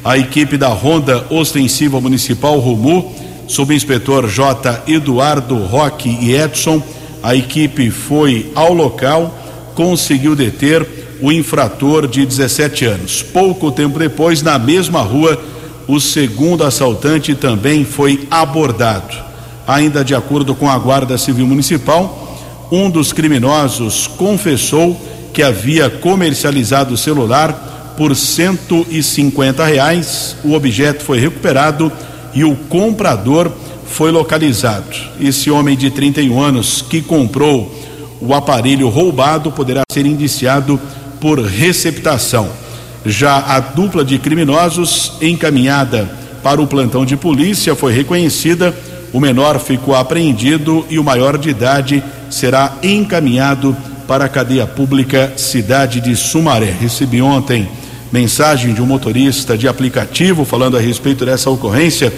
a 0.03 0.17
equipe 0.17 0.58
da 0.58 0.67
Ronda 0.67 1.25
Ostensiva 1.29 1.99
Municipal 1.99 2.60
Romu, 2.60 3.13
subinspetor 3.47 4.27
J. 4.27 4.84
Eduardo 4.88 5.55
Roque 5.58 6.10
e 6.21 6.36
Edson, 6.36 6.81
a 7.21 7.36
equipe 7.36 7.89
foi 7.89 8.51
ao 8.55 8.73
local, 8.73 9.38
conseguiu 9.73 10.36
deter 10.36 10.86
o 11.21 11.31
infrator 11.31 12.08
de 12.08 12.25
17 12.25 12.86
anos. 12.86 13.23
Pouco 13.23 13.71
tempo 13.71 13.97
depois, 13.97 14.41
na 14.41 14.60
mesma 14.60 15.01
rua, 15.01 15.41
o 15.88 15.99
segundo 15.99 16.63
assaltante 16.63 17.36
também 17.36 17.86
foi 17.86 18.27
abordado. 18.29 19.15
Ainda 19.67 20.03
de 20.03 20.13
acordo 20.13 20.53
com 20.53 20.69
a 20.69 20.77
Guarda 20.77 21.17
Civil 21.17 21.47
Municipal, 21.47 22.38
um 22.71 22.89
dos 22.89 23.13
criminosos 23.13 24.08
confessou 24.08 24.99
que 25.34 25.43
havia 25.43 25.89
comercializado 25.89 26.93
o 26.93 26.97
celular 26.97 27.93
por 27.97 28.15
150 28.15 29.65
reais. 29.65 30.36
O 30.43 30.53
objeto 30.53 31.03
foi 31.03 31.19
recuperado 31.19 31.91
e 32.36 32.43
o 32.43 32.56
comprador 32.56 33.52
foi 33.88 34.12
localizado. 34.12 34.86
Esse 35.19 35.50
homem 35.50 35.78
de 35.78 35.89
31 35.89 36.39
anos 36.39 36.82
que 36.82 37.02
comprou 37.02 37.74
o 38.19 38.34
aparelho 38.34 38.89
roubado 38.89 39.52
poderá 39.52 39.84
ser 39.89 40.06
indiciado 40.06 40.80
por 41.21 41.39
receptação. 41.39 42.50
Já 43.06 43.38
a 43.38 43.60
dupla 43.60 44.04
de 44.04 44.19
criminosos 44.19 45.13
encaminhada 45.21 46.10
para 46.43 46.62
o 46.62 46.67
plantão 46.67 47.06
de 47.06 47.15
polícia 47.15 47.76
foi 47.76 47.93
reconhecida. 47.93 48.76
O 49.13 49.19
menor 49.19 49.60
ficou 49.60 49.95
apreendido 49.95 50.86
e 50.89 51.00
o 51.00 51.04
maior 51.04 51.38
de 51.38 51.50
idade 51.50 52.04
será 52.30 52.74
encaminhado 52.84 53.76
para 54.08 54.26
a 54.26 54.30
cadeia 54.30 54.67
pública 54.67 55.34
cidade 55.38 56.02
de 56.02 56.15
Sumaré. 56.15 56.76
Recebi 56.80 57.21
ontem 57.21 57.67
mensagem 58.15 58.73
de 58.73 58.82
um 58.82 58.86
motorista 58.86 59.58
de 59.58 59.67
aplicativo 59.67 60.45
falando 60.45 60.78
a 60.78 60.80
respeito 60.80 61.25
dessa 61.25 61.49
ocorrência 61.49 62.13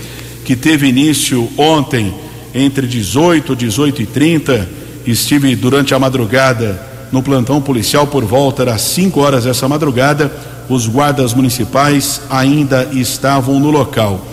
que 0.45 0.55
teve 0.55 0.87
início 0.87 1.49
ontem 1.57 2.13
entre 2.53 2.85
18 2.85 3.53
e 3.53 3.55
18 3.55 4.01
e 4.03 4.05
30. 4.05 4.69
Estive 5.07 5.55
durante 5.55 5.95
a 5.95 5.99
madrugada 5.99 6.79
no 7.11 7.23
plantão 7.23 7.59
policial 7.59 8.05
por 8.05 8.23
volta 8.23 8.63
das 8.63 8.81
5 8.81 9.19
horas 9.19 9.45
dessa 9.45 9.67
madrugada. 9.67 10.31
Os 10.69 10.85
guardas 10.85 11.33
municipais 11.33 12.21
ainda 12.29 12.87
estavam 12.91 13.59
no 13.59 13.71
local. 13.71 14.23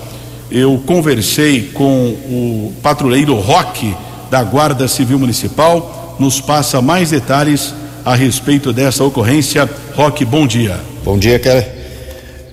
Eu 0.51 0.83
conversei 0.85 1.71
com 1.73 2.09
o 2.09 2.75
patrulheiro 2.83 3.37
Roque 3.37 3.97
da 4.31 4.45
Guarda 4.45 4.87
Civil 4.87 5.19
Municipal 5.19 6.15
nos 6.21 6.43
passa 6.43 6.83
mais 6.83 7.09
detalhes 7.09 7.75
a 8.05 8.15
respeito 8.15 8.73
dessa 8.73 9.03
ocorrência. 9.03 9.69
Roque, 9.95 10.25
bom 10.25 10.47
dia. 10.47 10.79
Bom 11.03 11.19
dia, 11.19 11.39
Kelly. 11.39 11.65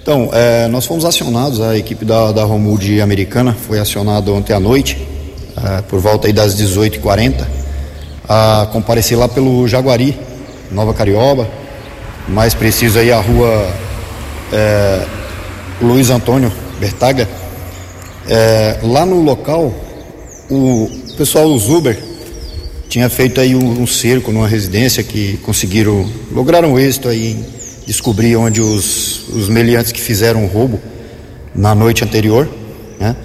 Então, 0.01 0.29
é, 0.31 0.67
nós 0.67 0.85
fomos 0.85 1.03
acionados, 1.05 1.59
a 1.61 1.77
equipe 1.77 2.05
da, 2.05 2.31
da 2.31 2.43
Romud 2.43 3.01
Americana 3.01 3.55
foi 3.67 3.77
acionada 3.77 4.31
ontem 4.31 4.53
à 4.53 4.59
noite, 4.59 4.97
é, 5.57 5.81
por 5.83 5.99
volta 5.99 6.27
aí 6.27 6.33
das 6.33 6.55
18h40, 6.59 7.45
a 8.27 8.67
comparecer 8.71 9.17
lá 9.17 9.27
pelo 9.27 9.67
Jaguari, 9.67 10.17
Nova 10.71 10.93
Carioba, 10.93 11.47
mais 12.27 12.53
preciso 12.53 12.97
aí 12.97 13.11
a 13.11 13.19
rua 13.19 13.69
é, 14.51 15.05
Luiz 15.81 16.09
Antônio 16.09 16.51
Bertaga. 16.79 17.27
É, 18.27 18.79
lá 18.83 19.05
no 19.05 19.21
local, 19.21 19.71
o 20.49 20.89
pessoal 21.17 21.47
dos 21.47 21.69
Uber 21.69 22.10
tinha 22.91 23.09
feito 23.09 23.39
aí 23.39 23.55
um, 23.55 23.83
um, 23.83 23.87
cerco 23.87 24.33
numa 24.33 24.45
residência 24.49 25.01
que 25.01 25.37
conseguiram, 25.37 26.05
lograram 26.29 26.77
êxito 26.77 27.07
aí 27.07 27.31
em 27.31 27.45
descobrir 27.87 28.35
onde 28.35 28.59
os, 28.59 29.29
os 29.29 29.47
meliantes 29.47 29.93
que 29.93 30.01
fizeram 30.01 30.43
o 30.43 30.47
roubo 30.47 30.77
na 31.55 31.73
noite 31.73 32.03
anterior, 32.03 32.49
né? 32.99 33.15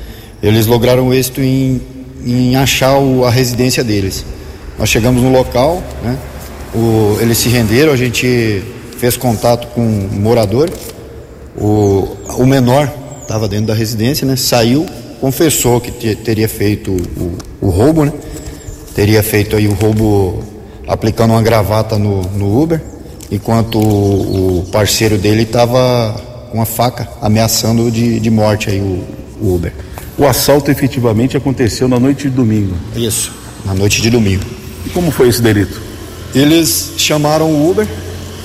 Eles 0.41 0.67
lograram 0.67 1.13
êxito 1.13 1.41
em, 1.41 1.83
em 2.25 2.55
achar 2.55 2.97
o, 2.97 3.25
a 3.25 3.31
residência 3.31 3.83
deles. 3.83 4.25
Nós 4.79 4.89
chegamos 4.89 5.21
no 5.21 5.33
local, 5.33 5.83
né? 6.01 6.17
O, 6.73 7.19
eles 7.21 7.37
se 7.37 7.49
renderam, 7.49 7.93
a 7.93 7.97
gente 7.97 8.63
fez 8.99 9.17
contato 9.17 9.67
com 9.75 9.83
um 9.83 10.21
morador, 10.21 10.71
o, 11.57 12.17
o 12.39 12.47
menor 12.47 12.89
estava 13.21 13.49
dentro 13.49 13.67
da 13.67 13.75
residência, 13.75 14.25
né? 14.25 14.37
Saiu, 14.37 14.87
confessou 15.21 15.81
que 15.81 15.91
te, 15.91 16.15
teria 16.15 16.49
feito 16.49 16.93
o, 16.93 17.37
o 17.61 17.69
roubo, 17.69 18.05
né? 18.05 18.13
Teria 18.97 19.23
feito 19.23 19.55
aí 19.55 19.69
o 19.69 19.75
roubo 19.75 20.43
aplicando 20.89 21.33
uma 21.33 21.43
gravata 21.43 21.99
no, 21.99 22.23
no 22.33 22.63
Uber, 22.63 22.81
enquanto 23.31 23.79
o, 23.79 24.61
o 24.61 24.67
parceiro 24.73 25.19
dele 25.19 25.43
estava 25.43 26.15
com 26.51 26.57
uma 26.57 26.65
faca 26.65 27.07
ameaçando 27.21 27.91
de, 27.91 28.19
de 28.19 28.31
morte 28.31 28.71
aí 28.71 28.81
o, 28.81 29.05
o 29.39 29.55
Uber. 29.55 29.71
O 30.17 30.25
assalto 30.25 30.71
efetivamente 30.71 31.37
aconteceu 31.37 31.87
na 31.89 32.01
noite 32.01 32.23
de 32.23 32.31
domingo. 32.31 32.75
Isso, 32.97 33.35
na 33.67 33.75
noite 33.75 34.01
de 34.01 34.09
domingo. 34.09 34.45
E 34.87 34.89
como 34.89 35.11
foi 35.11 35.29
esse 35.29 35.43
delito? 35.43 35.79
Eles 36.35 36.93
chamaram 36.97 37.51
o 37.51 37.71
Uber, 37.71 37.87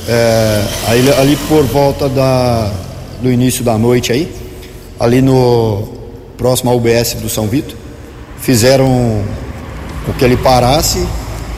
é, 0.05 0.65
aí, 0.87 1.13
ali 1.13 1.37
por 1.47 1.63
volta 1.63 2.09
da, 2.09 2.69
do 3.21 3.31
início 3.31 3.63
da 3.63 3.77
noite 3.77 4.11
aí, 4.11 4.29
ali 4.99 5.21
no 5.21 5.87
próximo 6.37 6.71
ao 6.71 6.75
UBS 6.75 7.13
do 7.13 7.29
São 7.29 7.47
Vitor, 7.47 7.77
fizeram 8.37 9.23
com 10.05 10.13
que 10.13 10.25
ele 10.25 10.37
parasse 10.37 11.05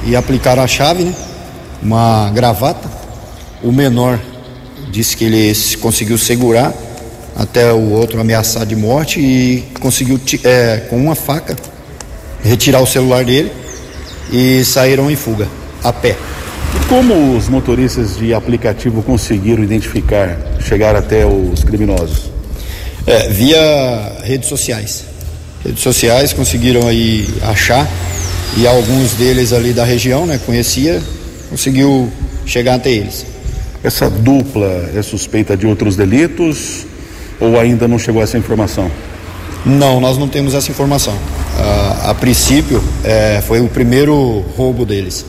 e 0.06 0.16
aplicar 0.16 0.60
a 0.60 0.68
chave, 0.68 1.04
né? 1.04 1.16
Uma 1.82 2.32
gravata. 2.34 2.90
O 3.62 3.72
menor 3.72 4.20
disse 4.92 5.16
que 5.16 5.26
ele 5.26 5.54
conseguiu 5.80 6.18
segurar 6.18 6.74
até 7.36 7.72
o 7.74 7.92
outro 7.92 8.20
ameaçar 8.20 8.66
de 8.66 8.76
morte 8.76 9.20
e 9.20 9.64
conseguiu, 9.80 10.20
é, 10.44 10.84
com 10.90 10.98
uma 10.98 11.16
faca, 11.16 11.56
retirar 12.44 12.82
o 12.82 12.88
celular 12.88 13.26
dele 13.26 13.52
e 14.32 14.64
saíram 14.64 15.10
em 15.10 15.16
fuga, 15.16 15.48
a 15.84 15.92
pé. 15.92 16.16
E 16.76 16.86
como 16.88 17.36
os 17.36 17.48
motoristas 17.50 18.18
de 18.18 18.34
aplicativo 18.34 19.02
conseguiram 19.04 19.64
identificar, 19.64 20.38
chegar 20.60 20.96
até 20.96 21.26
os 21.26 21.64
criminosos? 21.64 22.32
É, 23.06 23.30
via 23.30 24.18
redes 24.24 24.48
sociais. 24.48 25.06
Redes 25.64 25.82
sociais 25.82 26.34
conseguiram 26.34 26.88
aí 26.88 27.28
achar 27.42 27.88
e 28.58 28.68
alguns 28.68 29.14
deles 29.14 29.52
ali 29.52 29.74
da 29.74 29.84
região, 29.84 30.26
né, 30.26 30.40
conhecia, 30.46 31.02
conseguiu 31.50 32.12
chegar 32.46 32.76
até 32.76 32.92
eles. 32.92 33.26
Essa 33.84 34.10
dupla 34.10 34.90
é 34.96 35.02
suspeita 35.02 35.58
de 35.58 35.66
outros 35.66 35.96
delitos 35.96 36.86
ou 37.40 37.60
ainda 37.60 37.88
não 37.88 38.00
chegou 38.00 38.22
essa 38.22 38.38
informação? 38.38 38.90
Não, 39.66 40.00
nós 40.00 40.18
não 40.18 40.28
temos 40.28 40.54
essa 40.54 40.70
informação. 40.72 41.18
a, 41.58 42.12
a 42.12 42.16
princípio, 42.16 42.84
é, 43.04 43.42
foi 43.46 43.62
o 43.62 43.68
primeiro 43.68 44.44
roubo 44.56 44.86
deles. 44.86 45.26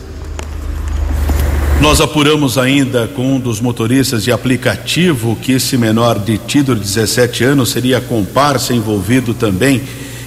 Nós 1.81 2.01
apuramos 2.01 2.57
ainda 2.57 3.09
com 3.09 3.35
um 3.35 3.39
dos 3.39 3.61
motoristas 3.61 4.25
de 4.25 4.33
aplicativo 4.33 5.37
que 5.37 5.53
esse 5.53 5.77
menor 5.77 6.19
detido 6.19 6.75
de 6.75 6.81
17 6.81 7.45
anos 7.45 7.71
seria 7.71 8.01
comparsa 8.01 8.73
envolvido 8.73 9.35
também 9.35 9.83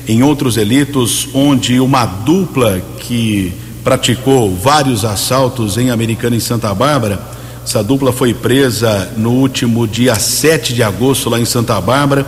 em 0.08 0.24
outros 0.24 0.56
delitos, 0.56 1.28
onde 1.34 1.80
uma 1.80 2.06
dupla 2.06 2.82
que 3.00 3.54
praticou 3.84 4.56
vários 4.56 5.04
assaltos 5.04 5.78
em 5.78 5.90
Americana 5.90 6.36
e 6.36 6.42
Santa 6.42 6.74
Bárbara, 6.74 7.20
essa 7.64 7.84
dupla 7.84 8.14
foi 8.14 8.34
presa 8.34 9.12
no 9.18 9.32
último 9.32 9.86
dia 9.86 10.16
7 10.16 10.74
de 10.74 10.82
agosto 10.82 11.30
lá 11.30 11.38
em 11.38 11.44
Santa 11.44 11.80
Bárbara. 11.82 12.26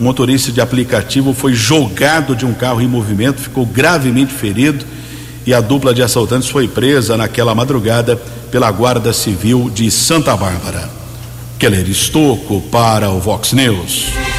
O 0.00 0.02
motorista 0.02 0.50
de 0.50 0.60
aplicativo 0.60 1.32
foi 1.32 1.54
jogado 1.54 2.34
de 2.34 2.44
um 2.44 2.52
carro 2.52 2.80
em 2.80 2.88
movimento, 2.88 3.40
ficou 3.40 3.64
gravemente 3.64 4.32
ferido 4.32 4.84
e 5.46 5.54
a 5.54 5.60
dupla 5.60 5.94
de 5.94 6.02
assaltantes 6.02 6.48
foi 6.48 6.66
presa 6.66 7.16
naquela 7.16 7.54
madrugada 7.54 8.16
pela 8.50 8.70
Guarda 8.72 9.12
Civil 9.12 9.70
de 9.72 9.88
Santa 9.92 10.36
Bárbara. 10.36 10.90
Keller 11.56 11.88
Estocco 11.88 12.60
para 12.62 13.10
o 13.10 13.20
Vox 13.20 13.52
News. 13.52 14.29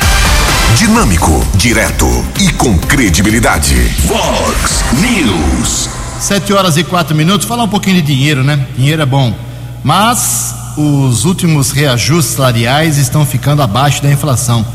Dinâmico, 0.76 1.46
direto 1.56 2.08
e 2.40 2.52
com 2.54 2.78
credibilidade. 2.78 3.76
Vox 4.06 4.84
News. 4.94 5.90
Sete 6.20 6.54
horas 6.54 6.78
e 6.78 6.84
quatro 6.84 7.16
minutos. 7.16 7.48
Falar 7.48 7.64
um 7.64 7.68
pouquinho 7.68 7.98
de 7.98 8.02
dinheiro, 8.02 8.44
né? 8.44 8.66
Dinheiro 8.76 9.02
é 9.02 9.06
bom. 9.06 9.34
Mas 9.84 10.56
os 10.78 11.26
últimos 11.26 11.72
reajustes 11.72 12.36
salariais 12.36 12.98
estão 12.98 13.26
ficando 13.26 13.62
abaixo 13.62 14.02
da 14.02 14.12
inflação. 14.12 14.66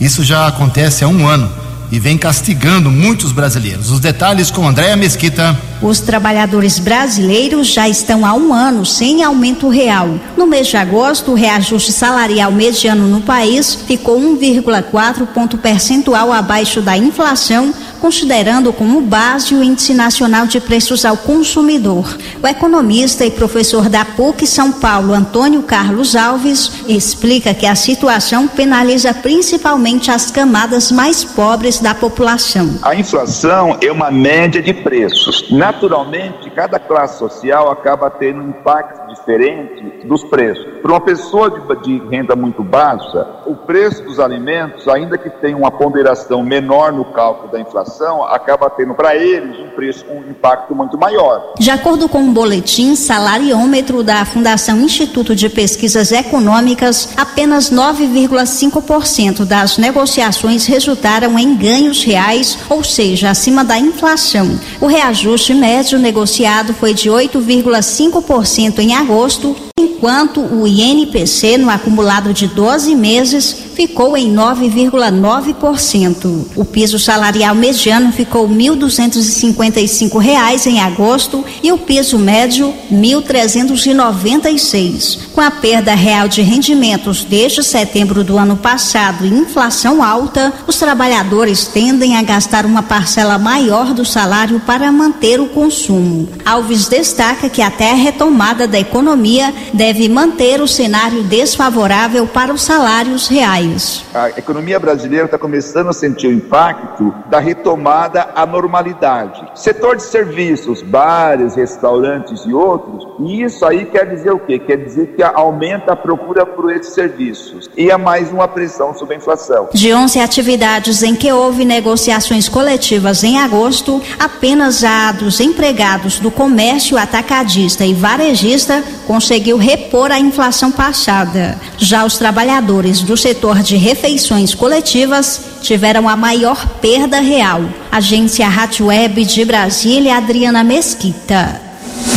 Isso 0.00 0.22
já 0.22 0.46
acontece 0.46 1.04
há 1.04 1.08
um 1.08 1.26
ano 1.26 1.50
e 1.90 1.98
vem 1.98 2.18
castigando 2.18 2.90
muitos 2.90 3.32
brasileiros. 3.32 3.90
Os 3.90 4.00
detalhes 4.00 4.50
com 4.50 4.66
Andréa 4.66 4.96
Mesquita. 4.96 5.56
Os 5.80 6.00
trabalhadores 6.00 6.78
brasileiros 6.78 7.68
já 7.68 7.88
estão 7.88 8.24
há 8.24 8.32
um 8.32 8.52
ano 8.52 8.84
sem 8.84 9.22
aumento 9.22 9.68
real. 9.68 10.18
No 10.36 10.46
mês 10.46 10.68
de 10.68 10.76
agosto, 10.76 11.32
o 11.32 11.34
reajuste 11.34 11.92
salarial 11.92 12.50
mediano 12.50 13.06
no 13.06 13.20
país 13.20 13.74
ficou 13.74 14.18
1,4 14.18 15.26
ponto 15.26 15.58
percentual 15.58 16.32
abaixo 16.32 16.80
da 16.80 16.96
inflação, 16.96 17.74
considerando 17.96 18.72
como 18.72 19.00
base 19.00 19.54
o 19.54 19.62
Índice 19.62 19.94
Nacional 19.94 20.46
de 20.46 20.60
Preços 20.60 21.04
ao 21.04 21.16
Consumidor. 21.16 22.16
O 22.42 22.46
economista 22.46 23.24
e 23.24 23.30
professor 23.30 23.88
da 23.88 24.04
PUC 24.04 24.46
São 24.46 24.72
Paulo, 24.72 25.12
Antônio 25.12 25.62
Carlos 25.62 26.14
Alves, 26.14 26.84
explica 26.88 27.54
que 27.54 27.66
a 27.66 27.74
situação 27.74 28.48
penaliza 28.48 29.12
principalmente 29.14 30.10
as 30.10 30.30
camadas 30.30 30.92
mais 30.92 31.24
pobres 31.24 31.80
da 31.80 31.94
população. 31.94 32.78
A 32.82 32.94
inflação 32.94 33.76
é 33.80 33.90
uma 33.90 34.10
média 34.10 34.62
de 34.62 34.72
preços. 34.72 35.50
Naturalmente, 35.50 36.50
cada 36.50 36.78
classe 36.78 37.18
social 37.18 37.70
acaba 37.70 38.10
tendo 38.10 38.42
um 38.42 38.50
impacto 38.50 39.05
diferente 39.16 40.06
dos 40.06 40.22
preços. 40.24 40.64
Para 40.80 40.92
uma 40.92 41.00
pessoa 41.00 41.50
de, 41.50 41.82
de, 41.82 42.06
renda 42.08 42.36
muito 42.36 42.62
baixa, 42.62 43.26
o 43.46 43.54
preço 43.54 44.02
dos 44.04 44.20
alimentos, 44.20 44.86
ainda 44.88 45.18
que 45.18 45.28
tenha 45.28 45.56
uma 45.56 45.70
ponderação 45.70 46.42
menor 46.42 46.92
no 46.92 47.04
cálculo 47.06 47.50
da 47.50 47.60
inflação, 47.60 48.22
acaba 48.24 48.70
tendo 48.70 48.94
para 48.94 49.16
eles 49.16 49.58
um 49.58 49.70
preço 49.70 50.04
um 50.08 50.30
impacto 50.30 50.74
muito 50.74 50.96
maior. 50.96 51.52
De 51.58 51.70
acordo 51.70 52.08
com 52.08 52.18
o 52.18 52.26
um 52.26 52.32
boletim 52.32 52.94
salariômetro 52.94 54.02
da 54.02 54.24
Fundação 54.24 54.80
Instituto 54.80 55.34
de 55.34 55.48
Pesquisas 55.48 56.12
Econômicas, 56.12 57.14
apenas 57.16 57.70
9,5% 57.70 59.44
das 59.44 59.78
negociações 59.78 60.66
resultaram 60.66 61.38
em 61.38 61.56
ganhos 61.56 62.04
reais, 62.04 62.58
ou 62.68 62.84
seja, 62.84 63.30
acima 63.30 63.64
da 63.64 63.78
inflação. 63.78 64.58
O 64.80 64.86
reajuste 64.86 65.54
médio 65.54 65.98
negociado 65.98 66.74
foi 66.74 66.94
de 66.94 67.10
8,5% 67.10 68.78
em 68.78 68.94
agosto, 69.06 69.54
enquanto 69.96 70.40
o 70.40 70.66
INPC 70.66 71.58
no 71.58 71.68
acumulado 71.68 72.32
de 72.32 72.46
12 72.46 72.94
meses 72.94 73.54
ficou 73.74 74.16
em 74.16 74.34
9,9%. 74.34 76.46
O 76.54 76.64
piso 76.64 76.98
salarial 76.98 77.54
mediano 77.54 78.10
ficou 78.10 78.48
1.255 78.48 80.18
reais 80.18 80.66
em 80.66 80.80
agosto 80.80 81.44
e 81.62 81.70
o 81.72 81.78
piso 81.78 82.18
médio 82.18 82.72
R$ 82.90 82.96
1.396. 82.96 85.18
Com 85.34 85.42
a 85.42 85.50
perda 85.50 85.94
real 85.94 86.28
de 86.28 86.40
rendimentos 86.40 87.22
desde 87.24 87.62
setembro 87.62 88.24
do 88.24 88.38
ano 88.38 88.56
passado 88.56 89.26
e 89.26 89.28
inflação 89.28 90.02
alta, 90.02 90.54
os 90.66 90.78
trabalhadores 90.78 91.66
tendem 91.66 92.16
a 92.16 92.22
gastar 92.22 92.64
uma 92.64 92.82
parcela 92.82 93.36
maior 93.38 93.92
do 93.92 94.06
salário 94.06 94.58
para 94.60 94.90
manter 94.90 95.38
o 95.40 95.48
consumo. 95.48 96.30
Alves 96.46 96.88
destaca 96.88 97.50
que 97.50 97.60
até 97.60 97.90
a 97.90 97.94
retomada 97.94 98.66
da 98.66 98.78
economia 98.78 99.52
deve 99.72 100.08
manter 100.08 100.60
o 100.60 100.68
cenário 100.68 101.22
desfavorável 101.22 102.26
para 102.26 102.52
os 102.52 102.62
salários 102.62 103.28
reais. 103.28 104.04
A 104.14 104.30
economia 104.30 104.78
brasileira 104.78 105.26
está 105.26 105.38
começando 105.38 105.88
a 105.88 105.92
sentir 105.92 106.28
o 106.28 106.32
impacto 106.32 107.14
da 107.28 107.38
retomada 107.38 108.28
à 108.34 108.46
normalidade. 108.46 109.46
Setor 109.54 109.96
de 109.96 110.02
serviços, 110.02 110.82
bares, 110.82 111.54
restaurantes 111.54 112.44
e 112.46 112.52
outros, 112.52 113.06
e 113.20 113.42
isso 113.42 113.64
aí 113.64 113.84
quer 113.86 114.06
dizer 114.08 114.32
o 114.32 114.38
quê? 114.38 114.58
Quer 114.58 114.76
dizer 114.76 115.14
que 115.14 115.22
aumenta 115.22 115.92
a 115.92 115.96
procura 115.96 116.44
por 116.44 116.72
esses 116.72 116.94
serviços 116.94 117.70
e 117.76 117.90
é 117.90 117.96
mais 117.96 118.30
uma 118.30 118.48
pressão 118.48 118.94
sobre 118.94 119.14
a 119.14 119.18
inflação. 119.18 119.68
De 119.72 119.92
11 119.92 120.20
atividades 120.20 121.02
em 121.02 121.14
que 121.14 121.32
houve 121.32 121.64
negociações 121.64 122.48
coletivas 122.48 123.24
em 123.24 123.38
agosto, 123.38 124.00
apenas 124.18 124.84
a 124.84 125.12
dos 125.12 125.40
empregados 125.40 126.18
do 126.18 126.30
comércio 126.30 126.96
atacadista 126.98 127.84
e 127.84 127.94
varejista 127.94 128.82
conseguiu 129.06 129.55
repor 129.56 130.10
a 130.10 130.18
inflação 130.18 130.70
passada. 130.70 131.58
Já 131.78 132.04
os 132.04 132.16
trabalhadores 132.16 133.00
do 133.00 133.16
setor 133.16 133.62
de 133.62 133.76
refeições 133.76 134.54
coletivas 134.54 135.40
tiveram 135.62 136.08
a 136.08 136.16
maior 136.16 136.66
perda 136.80 137.20
real. 137.20 137.64
Agência 137.90 138.48
Rádio 138.48 138.86
Web 138.86 139.24
de 139.24 139.44
Brasília, 139.44 140.16
Adriana 140.16 140.62
Mesquita. 140.62 141.60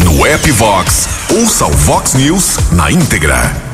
No 0.04 0.26
app 0.26 0.52
Vox, 0.52 1.08
ouça 1.30 1.66
o 1.66 1.72
Vox 1.72 2.14
News 2.14 2.58
na 2.72 2.92
íntegra. 2.92 3.70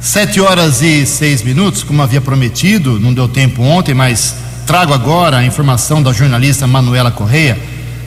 Sete 0.00 0.40
horas 0.40 0.82
e 0.82 1.06
seis 1.06 1.42
minutos, 1.42 1.82
como 1.82 2.02
havia 2.02 2.20
prometido, 2.20 2.98
não 2.98 3.14
deu 3.14 3.28
tempo 3.28 3.62
ontem, 3.62 3.94
mas 3.94 4.34
trago 4.66 4.92
agora 4.92 5.38
a 5.38 5.44
informação 5.44 6.02
da 6.02 6.12
jornalista 6.12 6.66
Manuela 6.66 7.10
Correia, 7.10 7.58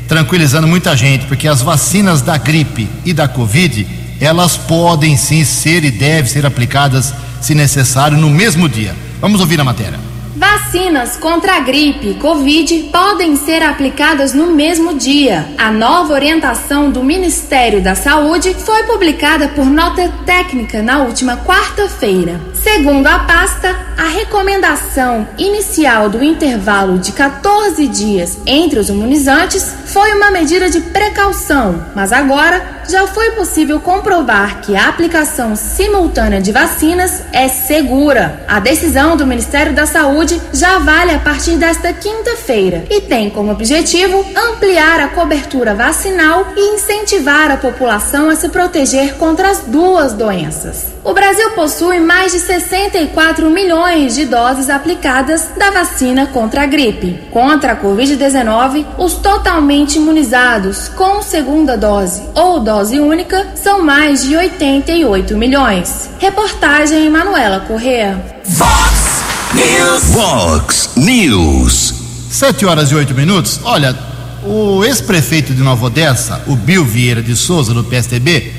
tranquilizando 0.07 0.67
muita 0.67 0.95
gente, 0.95 1.25
porque 1.25 1.47
as 1.47 1.61
vacinas 1.61 2.21
da 2.21 2.37
gripe 2.37 2.89
e 3.05 3.13
da 3.13 3.27
Covid, 3.27 3.87
elas 4.19 4.57
podem 4.57 5.17
sim 5.17 5.43
ser 5.43 5.83
e 5.83 5.91
devem 5.91 6.29
ser 6.29 6.45
aplicadas 6.45 7.13
se 7.41 7.53
necessário, 7.53 8.17
no 8.17 8.29
mesmo 8.29 8.67
dia. 8.67 8.95
Vamos 9.21 9.39
ouvir 9.39 9.59
a 9.59 9.63
matéria. 9.63 9.99
Vacinas 10.35 11.15
contra 11.15 11.55
a 11.55 11.59
gripe 11.61 12.09
e 12.09 12.13
Covid 12.15 12.89
podem 12.91 13.37
ser 13.37 13.63
aplicadas 13.63 14.33
no 14.33 14.47
mesmo 14.47 14.93
dia. 14.93 15.47
A 15.57 15.71
nova 15.71 16.13
orientação 16.13 16.91
do 16.91 17.01
Ministério 17.01 17.81
da 17.81 17.95
Saúde 17.95 18.53
foi 18.53 18.83
publicada 18.83 19.47
por 19.47 19.65
nota 19.65 20.11
técnica 20.25 20.81
na 20.81 21.03
última 21.03 21.37
quarta-feira. 21.37 22.41
Segundo 22.53 23.07
a 23.07 23.19
pasta, 23.19 23.73
a 23.97 24.09
recomendação 24.09 25.25
inicial 25.37 26.09
do 26.09 26.21
intervalo 26.21 26.99
de 26.99 27.13
14 27.13 27.87
dias 27.87 28.37
entre 28.45 28.79
os 28.79 28.89
imunizantes 28.89 29.63
foi 29.95 30.11
uma 30.11 30.29
medida 30.29 30.69
de 30.69 30.81
precaução, 30.81 31.85
mas 31.95 32.11
agora 32.11 32.83
já 32.89 33.07
foi 33.07 33.31
possível 33.31 33.79
comprovar 33.79 34.59
que 34.59 34.75
a 34.75 34.89
aplicação 34.89 35.55
simultânea 35.55 36.41
de 36.41 36.51
vacinas 36.51 37.23
é 37.31 37.47
segura. 37.47 38.43
A 38.45 38.59
decisão 38.59 39.15
do 39.15 39.25
Ministério 39.25 39.71
da 39.71 39.85
Saúde 39.85 40.39
já 40.51 40.79
vale 40.79 41.11
a 41.11 41.19
partir 41.19 41.55
desta 41.55 41.93
quinta-feira 41.93 42.83
e 42.89 42.99
tem 42.99 43.29
como 43.29 43.53
objetivo 43.53 44.25
ampliar 44.35 44.99
a 44.99 45.07
cobertura 45.07 45.73
vacinal 45.73 46.45
e 46.57 46.75
incentivar 46.75 47.49
a 47.49 47.55
população 47.55 48.29
a 48.29 48.35
se 48.35 48.49
proteger 48.49 49.15
contra 49.15 49.49
as 49.49 49.61
duas 49.61 50.11
doenças. 50.11 50.93
O 51.05 51.13
Brasil 51.13 51.51
possui 51.51 51.99
mais 51.99 52.31
de 52.31 52.39
64 52.39 53.47
milhões 53.49 54.15
de 54.15 54.25
doses 54.25 54.71
aplicadas 54.71 55.49
da 55.55 55.69
vacina 55.69 56.25
contra 56.27 56.63
a 56.63 56.65
gripe. 56.65 57.19
Contra 57.31 57.73
a 57.73 57.75
Covid-19, 57.75 58.85
os 58.97 59.13
totalmente 59.13 59.84
imunizados 59.93 60.89
com 60.89 61.21
segunda 61.21 61.77
dose 61.77 62.23
ou 62.33 62.59
dose 62.59 62.99
única 62.99 63.51
são 63.53 63.83
mais 63.83 64.23
de 64.23 64.35
88 64.35 65.37
milhões. 65.37 66.09
Reportagem 66.17 67.07
Manuela 67.11 67.59
Correa. 67.59 68.19
Vox 68.45 69.23
News. 69.53 70.03
Vox 70.05 70.89
News. 70.95 71.93
7 72.31 72.65
horas 72.65 72.89
e 72.89 72.95
8 72.95 73.13
minutos. 73.13 73.59
Olha, 73.63 73.95
o 74.43 74.83
ex-prefeito 74.83 75.53
de 75.53 75.61
Nova 75.61 75.85
Odessa, 75.85 76.41
o 76.47 76.55
Bill 76.55 76.83
Vieira 76.83 77.21
de 77.21 77.35
Souza, 77.35 77.73
do 77.73 77.83
PSDB, 77.83 78.51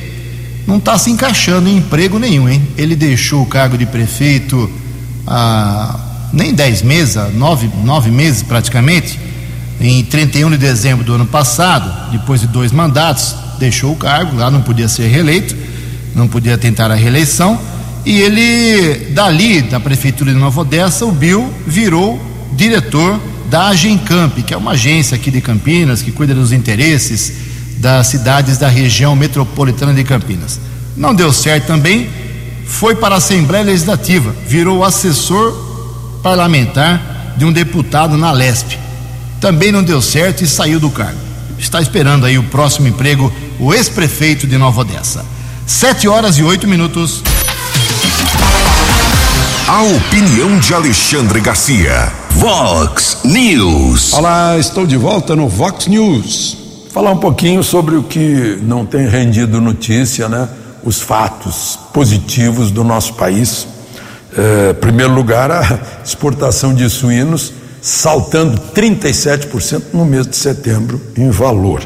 não 0.67 0.77
está 0.77 0.97
se 0.97 1.11
encaixando 1.11 1.69
em 1.69 1.79
emprego 1.79 2.19
nenhum, 2.19 2.49
hein? 2.49 2.67
Ele 2.79 2.95
deixou 2.95 3.43
o 3.43 3.47
cargo 3.47 3.77
de 3.77 3.87
prefeito 3.87 4.71
há 5.27 5.99
nem 6.33 6.55
10 6.55 6.83
meses, 6.83 7.17
há 7.17 7.29
9, 7.29 7.71
9 7.85 8.11
meses 8.11 8.43
praticamente, 8.43 9.19
em 9.81 10.03
31 10.05 10.51
de 10.51 10.57
dezembro 10.57 11.05
do 11.05 11.15
ano 11.15 11.27
passado, 11.27 12.11
depois 12.11 12.41
de 12.41 12.47
dois 12.47 12.73
mandatos, 12.73 13.35
deixou 13.59 13.93
o 13.93 13.97
cargo, 13.97 14.37
lá 14.37 14.51
não 14.51 14.63
podia 14.63 14.89
ser 14.89 15.09
reeleito, 15.09 15.55
não 16.15 16.27
podia 16.29 16.57
tentar 16.57 16.91
a 16.91 16.95
reeleição, 16.95 17.59
e 18.05 18.21
ele, 18.21 19.11
dali, 19.11 19.63
da 19.63 19.81
prefeitura 19.81 20.33
de 20.33 20.39
Nova 20.39 20.61
Odessa, 20.61 21.05
o 21.05 21.13
Bill 21.13 21.53
virou 21.67 22.21
diretor 22.53 23.21
da 23.51 23.69
Agencamp, 23.69 24.39
que 24.39 24.55
é 24.55 24.57
uma 24.57 24.73
agência 24.73 25.17
aqui 25.17 25.31
de 25.31 25.41
Campinas 25.41 26.03
que 26.03 26.13
cuida 26.13 26.35
dos 26.35 26.53
interesses 26.53 27.33
das 27.79 28.07
cidades 28.07 28.59
da 28.59 28.69
região 28.69 29.15
metropolitana 29.15 29.93
de 29.93 30.05
Campinas. 30.05 30.61
Não 30.97 31.15
deu 31.15 31.33
certo 31.33 31.67
também, 31.67 32.09
foi 32.65 32.95
para 32.95 33.17
a 33.17 33.19
Assembleia 33.19 33.65
Legislativa, 33.65 34.35
virou 34.47 34.83
assessor 34.85 35.53
parlamentar 36.23 37.35
de 37.37 37.45
um 37.45 37.53
deputado 37.53 38.17
na 38.17 38.33
Lesp. 38.33 38.86
Também 39.47 39.71
não 39.71 39.81
deu 39.81 40.03
certo 40.03 40.43
e 40.43 40.49
saiu 40.49 40.81
do 40.81 40.91
cargo. 40.91 41.21
Está 41.57 41.81
esperando 41.81 42.27
aí 42.27 42.37
o 42.37 42.43
próximo 42.43 42.89
emprego, 42.89 43.33
o 43.61 43.73
ex-prefeito 43.73 44.45
de 44.45 44.59
Nova 44.59 44.81
Odessa. 44.81 45.25
Sete 45.65 46.09
horas 46.09 46.37
e 46.37 46.43
oito 46.43 46.67
minutos. 46.67 47.23
A 49.69 49.83
opinião 49.85 50.59
de 50.59 50.75
Alexandre 50.75 51.41
Garcia. 51.41 52.13
Vox 52.31 53.19
News. 53.23 54.15
Olá, 54.15 54.59
estou 54.59 54.85
de 54.85 54.97
volta 54.97 55.37
no 55.37 55.49
Vox 55.49 55.87
News 55.87 56.57
falar 56.91 57.13
um 57.13 57.19
pouquinho 57.19 57.63
sobre 57.63 57.95
o 57.95 58.03
que 58.03 58.59
não 58.63 58.85
tem 58.85 59.07
rendido 59.07 59.61
notícia, 59.61 60.29
né? 60.29 60.49
Os 60.83 61.01
fatos 61.01 61.79
positivos 61.95 62.73
do 62.73 62.83
nosso 62.83 63.15
país. 63.15 63.65
É, 64.37 64.71
em 64.73 64.75
primeiro 64.75 65.15
lugar, 65.15 65.53
a 65.53 65.79
exportação 66.05 66.75
de 66.75 66.91
suínos 66.91 67.53
saltando 67.87 68.61
37% 68.75 69.81
no 69.93 70.05
mês 70.05 70.27
de 70.27 70.35
setembro 70.35 71.01
em 71.17 71.31
valor. 71.31 71.81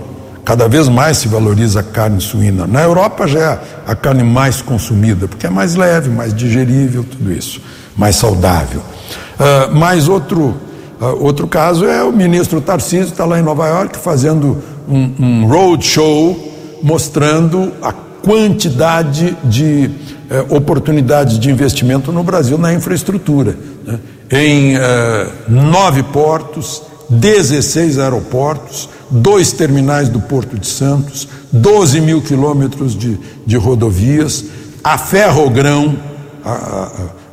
Cada 0.47 0.67
vez 0.67 0.89
mais 0.89 1.19
se 1.19 1.29
valoriza 1.29 1.81
a 1.81 1.83
carne 1.83 2.23
suína. 2.23 2.67
Na 2.67 2.83
Europa 2.83 3.27
já 3.29 3.39
é 3.39 3.61
a 3.87 3.95
carne 3.95 4.25
mais 4.25 4.63
consumida, 4.63 5.29
porque 5.29 5.47
é 5.47 5.51
mais 5.51 5.75
leve, 5.75 6.09
mais 6.09 6.33
digerível, 6.33 7.05
tudo 7.05 7.31
isso, 7.31 7.61
mais 7.95 8.17
saudável. 8.17 8.81
Uh, 8.81 9.75
mais 9.77 10.09
outro, 10.09 10.57
uh, 11.03 11.23
outro 11.23 11.47
caso 11.47 11.85
é 11.85 12.03
o 12.03 12.11
ministro 12.11 12.63
Tarcísio, 12.63 13.13
está 13.13 13.27
lá 13.27 13.39
em 13.39 13.43
Nova 13.43 13.69
York 13.69 13.99
fazendo 13.99 14.57
um, 14.89 15.13
um 15.19 15.47
roadshow 15.47 16.35
mostrando 16.83 17.75
a 17.83 17.93
quantidade 17.93 19.37
de 19.45 19.91
eh, 20.31 20.45
oportunidades 20.49 21.39
de 21.39 21.51
investimento 21.51 22.13
no 22.13 22.23
Brasil 22.23 22.57
na 22.57 22.73
infraestrutura. 22.73 23.57
Né? 23.85 23.99
Em 24.31 24.77
eh, 24.77 25.27
nove 25.49 26.03
portos, 26.05 26.83
16 27.09 27.99
aeroportos, 27.99 28.89
dois 29.11 29.53
terminais 29.53 30.09
do 30.09 30.21
Porto 30.21 30.57
de 30.59 30.67
Santos, 30.67 31.27
12 31.53 32.01
mil 32.01 32.23
quilômetros 32.23 32.97
de, 32.97 33.19
de 33.45 33.57
rodovias, 33.57 34.45
a 34.85 34.97
ferrogrão, 34.97 35.99
a, 36.45 36.53
a, 36.53 36.91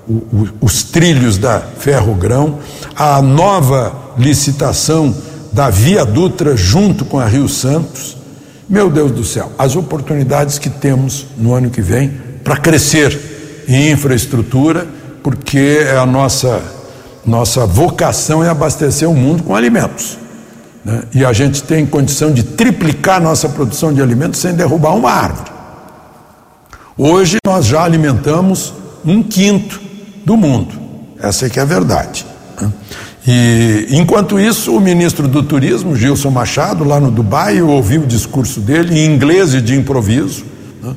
o, 0.08 0.50
os 0.62 0.84
trilhos 0.84 1.38
da 1.38 1.60
ferrogrão, 1.60 2.60
a 2.96 3.22
nova 3.22 3.96
licitação 4.18 5.14
da 5.52 5.70
Via 5.70 6.06
Dutra 6.06 6.58
junto 6.58 7.06
com 7.06 7.20
a 7.20 7.26
Rio 7.26 7.48
Santos. 7.48 8.18
Meu 8.70 8.90
Deus 8.90 9.12
do 9.12 9.24
céu, 9.24 9.52
as 9.58 9.76
oportunidades 9.76 10.58
que 10.60 10.70
temos 10.70 11.28
no 11.38 11.54
ano 11.54 11.70
que 11.70 11.82
vem 11.82 12.12
para 12.44 12.58
crescer 12.58 13.66
em 13.68 13.92
infraestrutura, 13.92 14.88
porque 15.24 15.86
é 15.86 15.98
a 15.98 16.06
nossa, 16.06 16.62
nossa 17.28 17.66
vocação 17.66 18.42
é 18.42 18.50
abastecer 18.50 19.08
o 19.10 19.14
mundo 19.14 19.44
com 19.44 19.54
alimentos. 19.54 20.18
Né? 20.84 21.04
E 21.14 21.26
a 21.26 21.34
gente 21.34 21.62
tem 21.62 21.86
condição 21.86 22.32
de 22.32 22.42
triplicar 22.42 23.22
nossa 23.22 23.50
produção 23.50 23.94
de 23.94 24.02
alimentos 24.02 24.40
sem 24.40 24.54
derrubar 24.54 24.96
uma 24.96 25.12
árvore. 25.12 25.52
Hoje 26.98 27.38
nós 27.46 27.66
já 27.66 27.84
alimentamos 27.84 28.74
um 29.06 29.22
quinto 29.22 29.80
do 30.26 30.38
mundo. 30.38 30.74
Essa 31.20 31.48
é 31.48 31.50
que 31.50 31.60
é 31.60 31.62
a 31.62 31.66
verdade. 31.66 32.26
Né? 32.60 32.72
E 33.28 33.88
enquanto 33.92 34.40
isso, 34.40 34.74
o 34.74 34.80
ministro 34.80 35.28
do 35.28 35.44
Turismo, 35.44 35.98
Gilson 35.98 36.32
Machado, 36.32 36.86
lá 36.86 36.98
no 36.98 37.12
Dubai, 37.12 37.60
eu 37.60 37.68
ouvi 37.68 37.98
o 37.98 38.08
discurso 38.08 38.62
dele 38.62 38.98
em 38.98 39.06
inglês 39.06 39.54
e 39.54 39.60
de 39.60 39.76
improviso, 39.76 40.46
né? 40.82 40.96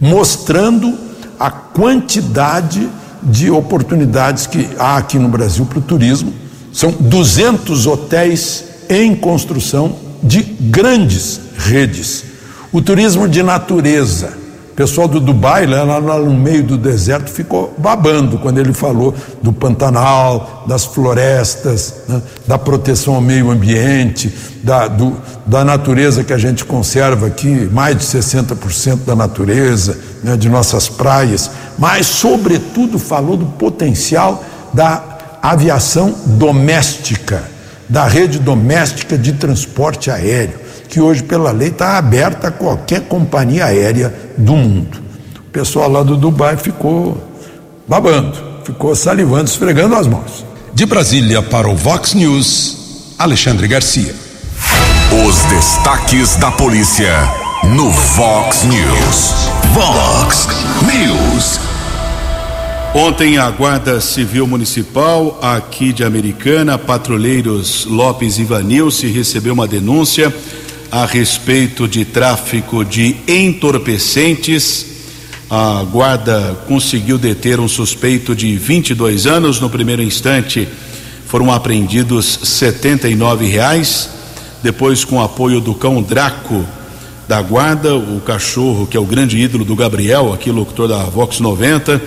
mostrando 0.00 0.92
a 1.38 1.52
quantidade 1.52 2.88
de 3.28 3.50
oportunidades 3.50 4.46
que 4.46 4.68
há 4.78 4.96
aqui 4.96 5.18
no 5.18 5.28
Brasil 5.28 5.66
para 5.66 5.78
o 5.78 5.82
turismo. 5.82 6.32
São 6.72 6.90
200 6.90 7.86
hotéis 7.86 8.64
em 8.88 9.14
construção 9.14 9.96
de 10.22 10.42
grandes 10.42 11.40
redes. 11.56 12.24
O 12.72 12.80
turismo 12.80 13.28
de 13.28 13.42
natureza. 13.42 14.37
Pessoal 14.78 15.08
do 15.08 15.18
Dubai, 15.18 15.66
lá, 15.66 15.82
lá 15.82 16.20
no 16.20 16.32
meio 16.32 16.62
do 16.62 16.78
deserto, 16.78 17.32
ficou 17.32 17.74
babando 17.76 18.38
quando 18.38 18.58
ele 18.58 18.72
falou 18.72 19.12
do 19.42 19.52
Pantanal, 19.52 20.62
das 20.68 20.84
florestas, 20.84 21.94
né, 22.06 22.22
da 22.46 22.56
proteção 22.56 23.16
ao 23.16 23.20
meio 23.20 23.50
ambiente, 23.50 24.32
da, 24.62 24.86
do, 24.86 25.16
da 25.44 25.64
natureza 25.64 26.22
que 26.22 26.32
a 26.32 26.38
gente 26.38 26.64
conserva 26.64 27.26
aqui, 27.26 27.68
mais 27.72 27.96
de 27.96 28.04
60% 28.04 29.04
da 29.04 29.16
natureza, 29.16 29.98
né, 30.22 30.36
de 30.36 30.48
nossas 30.48 30.88
praias, 30.88 31.50
mas, 31.76 32.06
sobretudo, 32.06 33.00
falou 33.00 33.36
do 33.36 33.46
potencial 33.46 34.44
da 34.72 35.02
aviação 35.42 36.14
doméstica 36.24 37.42
da 37.88 38.06
rede 38.06 38.38
doméstica 38.38 39.16
de 39.16 39.32
transporte 39.32 40.10
aéreo, 40.10 40.67
que 40.88 41.00
hoje, 41.00 41.22
pela 41.22 41.50
lei, 41.50 41.68
está 41.68 41.98
aberta 41.98 42.48
a 42.48 42.50
qualquer 42.50 43.02
companhia 43.02 43.66
aérea 43.66 44.14
do 44.36 44.56
mundo. 44.56 44.98
O 45.38 45.50
pessoal 45.50 45.90
lá 45.90 46.02
do 46.02 46.16
Dubai 46.16 46.56
ficou 46.56 47.22
babando, 47.86 48.38
ficou 48.64 48.94
salivando, 48.94 49.44
esfregando 49.44 49.94
as 49.94 50.06
mãos. 50.06 50.44
De 50.72 50.86
Brasília 50.86 51.42
para 51.42 51.68
o 51.68 51.76
Vox 51.76 52.14
News, 52.14 53.14
Alexandre 53.18 53.66
Garcia. 53.66 54.14
Os 55.26 55.36
destaques 55.44 56.36
da 56.36 56.50
polícia 56.50 57.12
no 57.74 57.90
Vox 57.90 58.64
News. 58.64 59.48
Vox 59.72 60.48
News. 60.82 61.60
Ontem, 62.94 63.36
a 63.36 63.50
Guarda 63.50 64.00
Civil 64.00 64.46
Municipal, 64.46 65.38
aqui 65.42 65.92
de 65.92 66.04
Americana, 66.04 66.78
patrulheiros 66.78 67.84
Lopes 67.84 68.38
e 68.38 68.44
Vanilce, 68.44 69.06
recebeu 69.08 69.52
uma 69.52 69.66
denúncia 69.66 70.34
a 70.90 71.04
respeito 71.04 71.86
de 71.86 72.04
tráfico 72.04 72.84
de 72.84 73.16
entorpecentes. 73.26 74.86
A 75.50 75.84
Guarda 75.84 76.58
conseguiu 76.66 77.18
deter 77.18 77.60
um 77.60 77.68
suspeito 77.68 78.34
de 78.34 78.56
22 78.56 79.26
anos. 79.26 79.60
No 79.60 79.70
primeiro 79.70 80.02
instante, 80.02 80.68
foram 81.26 81.52
apreendidos 81.52 82.40
79 82.42 83.46
reais. 83.46 84.10
Depois, 84.62 85.04
com 85.04 85.22
apoio 85.22 85.60
do 85.60 85.74
cão 85.74 86.02
Draco 86.02 86.64
da 87.26 87.40
Guarda, 87.42 87.94
o 87.96 88.20
cachorro 88.20 88.86
que 88.86 88.96
é 88.96 89.00
o 89.00 89.04
grande 89.04 89.38
ídolo 89.38 89.64
do 89.64 89.76
Gabriel, 89.76 90.32
aqui 90.32 90.50
locutor 90.50 90.88
da 90.88 91.04
Vox 91.04 91.40
90 91.40 92.00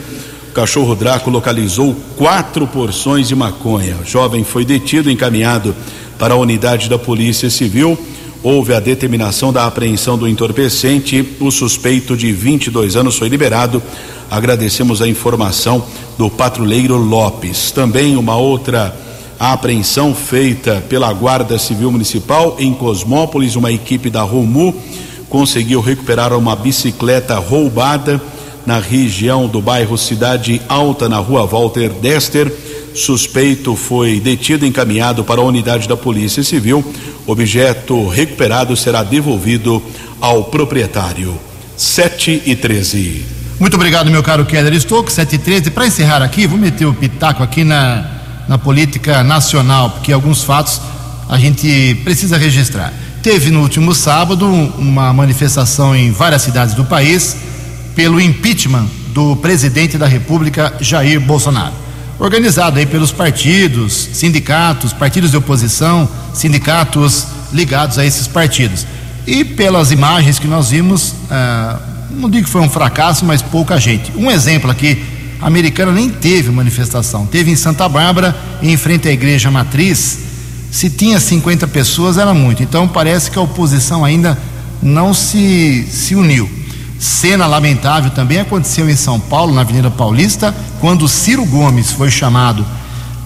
o 0.51 0.53
cachorro 0.53 0.95
Draco 0.95 1.29
localizou 1.29 1.95
quatro 2.17 2.67
porções 2.67 3.29
de 3.29 3.33
maconha. 3.33 3.95
O 4.01 4.05
jovem 4.05 4.43
foi 4.43 4.65
detido 4.65 5.09
e 5.09 5.13
encaminhado 5.13 5.73
para 6.19 6.33
a 6.33 6.37
unidade 6.37 6.89
da 6.89 6.99
Polícia 6.99 7.49
Civil. 7.49 7.97
Houve 8.43 8.73
a 8.73 8.79
determinação 8.79 9.53
da 9.53 9.67
apreensão 9.67 10.17
do 10.17 10.27
entorpecente. 10.27 11.37
O 11.39 11.51
suspeito 11.51 12.17
de 12.17 12.31
22 12.31 12.95
anos 12.95 13.15
foi 13.15 13.29
liberado. 13.29 13.83
Agradecemos 14.31 14.99
a 14.99 15.07
informação 15.07 15.85
do 16.17 16.27
patrulheiro 16.27 16.97
Lopes. 16.97 17.69
Também 17.69 18.17
uma 18.17 18.35
outra 18.35 18.97
apreensão 19.39 20.15
feita 20.15 20.83
pela 20.89 21.13
Guarda 21.13 21.59
Civil 21.59 21.91
Municipal 21.91 22.55
em 22.57 22.73
Cosmópolis. 22.73 23.55
Uma 23.55 23.71
equipe 23.71 24.09
da 24.09 24.23
Romu 24.23 24.73
conseguiu 25.29 25.79
recuperar 25.79 26.33
uma 26.33 26.55
bicicleta 26.55 27.37
roubada 27.37 28.19
na 28.65 28.79
região 28.79 29.47
do 29.47 29.61
bairro 29.61 29.97
Cidade 29.99 30.59
Alta, 30.67 31.07
na 31.07 31.17
rua 31.17 31.45
Walter 31.45 31.89
Dester. 31.89 32.51
Suspeito 32.93 33.75
foi 33.75 34.19
detido 34.19 34.65
e 34.65 34.69
encaminhado 34.69 35.23
para 35.23 35.41
a 35.41 35.43
unidade 35.43 35.87
da 35.87 35.95
Polícia 35.95 36.43
Civil. 36.43 36.83
Objeto 37.25 38.07
recuperado 38.07 38.75
será 38.75 39.03
devolvido 39.03 39.81
ao 40.19 40.45
proprietário. 40.45 41.37
7 41.77 42.43
e 42.45 42.55
13. 42.55 43.25
Muito 43.59 43.75
obrigado, 43.75 44.09
meu 44.09 44.23
caro 44.23 44.45
Keller 44.45 44.79
Stokes, 44.79 45.13
7 45.13 45.35
e 45.35 45.37
13. 45.37 45.71
Para 45.71 45.87
encerrar 45.87 46.21
aqui, 46.21 46.47
vou 46.47 46.57
meter 46.57 46.85
o 46.85 46.93
pitaco 46.93 47.43
aqui 47.43 47.63
na, 47.63 48.05
na 48.47 48.57
política 48.57 49.23
nacional, 49.23 49.91
porque 49.91 50.11
alguns 50.11 50.43
fatos 50.43 50.81
a 51.29 51.37
gente 51.37 51.95
precisa 52.03 52.37
registrar. 52.37 52.91
Teve 53.23 53.51
no 53.51 53.61
último 53.61 53.93
sábado 53.93 54.47
uma 54.47 55.13
manifestação 55.13 55.95
em 55.95 56.11
várias 56.11 56.41
cidades 56.41 56.73
do 56.73 56.83
país 56.85 57.37
pelo 57.95 58.19
impeachment 58.19 58.87
do 59.13 59.35
presidente 59.35 59.97
da 59.97 60.07
República, 60.07 60.73
Jair 60.81 61.19
Bolsonaro. 61.19 61.73
Organizado 62.21 62.77
aí 62.77 62.85
pelos 62.85 63.11
partidos, 63.11 64.09
sindicatos, 64.13 64.93
partidos 64.93 65.31
de 65.31 65.37
oposição, 65.37 66.07
sindicatos 66.35 67.25
ligados 67.51 67.97
a 67.97 68.05
esses 68.05 68.27
partidos. 68.27 68.85
E 69.25 69.43
pelas 69.43 69.91
imagens 69.91 70.37
que 70.37 70.45
nós 70.45 70.69
vimos, 70.69 71.15
ah, 71.31 71.79
não 72.11 72.29
digo 72.29 72.45
que 72.45 72.51
foi 72.51 72.61
um 72.61 72.69
fracasso, 72.69 73.25
mas 73.25 73.41
pouca 73.41 73.79
gente. 73.79 74.11
Um 74.15 74.29
exemplo 74.29 74.69
aqui: 74.69 75.03
a 75.41 75.47
americana 75.47 75.91
nem 75.91 76.09
teve 76.09 76.51
manifestação, 76.51 77.25
teve 77.25 77.49
em 77.49 77.55
Santa 77.55 77.89
Bárbara, 77.89 78.37
em 78.61 78.77
frente 78.77 79.07
à 79.07 79.11
igreja 79.11 79.49
matriz. 79.49 80.19
Se 80.69 80.91
tinha 80.91 81.19
50 81.19 81.67
pessoas, 81.69 82.19
era 82.19 82.35
muito. 82.35 82.61
Então 82.61 82.87
parece 82.87 83.31
que 83.31 83.39
a 83.39 83.41
oposição 83.41 84.05
ainda 84.05 84.37
não 84.79 85.11
se, 85.11 85.87
se 85.89 86.13
uniu. 86.13 86.47
Cena 87.01 87.47
lamentável 87.47 88.11
também 88.11 88.39
aconteceu 88.39 88.87
em 88.87 88.95
São 88.95 89.19
Paulo, 89.19 89.51
na 89.51 89.61
Avenida 89.61 89.89
Paulista, 89.89 90.53
quando 90.79 91.07
Ciro 91.07 91.43
Gomes 91.43 91.91
foi 91.91 92.11
chamado. 92.11 92.63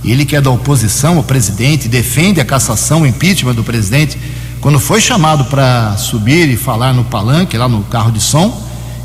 Ele 0.02 0.24
que 0.24 0.34
é 0.34 0.40
da 0.40 0.50
oposição, 0.50 1.20
o 1.20 1.24
presidente, 1.24 1.90
defende 1.90 2.40
a 2.40 2.46
cassação, 2.46 3.02
o 3.02 3.06
impeachment 3.06 3.54
do 3.54 3.66
presidente. 3.66 4.18
Quando 4.62 4.80
foi 4.80 5.02
chamado 5.02 5.44
para 5.46 5.98
subir 5.98 6.48
e 6.48 6.56
falar 6.56 6.94
no 6.94 7.04
palanque, 7.04 7.58
lá 7.58 7.68
no 7.68 7.84
carro 7.84 8.14
de 8.14 8.22
som, 8.22 8.58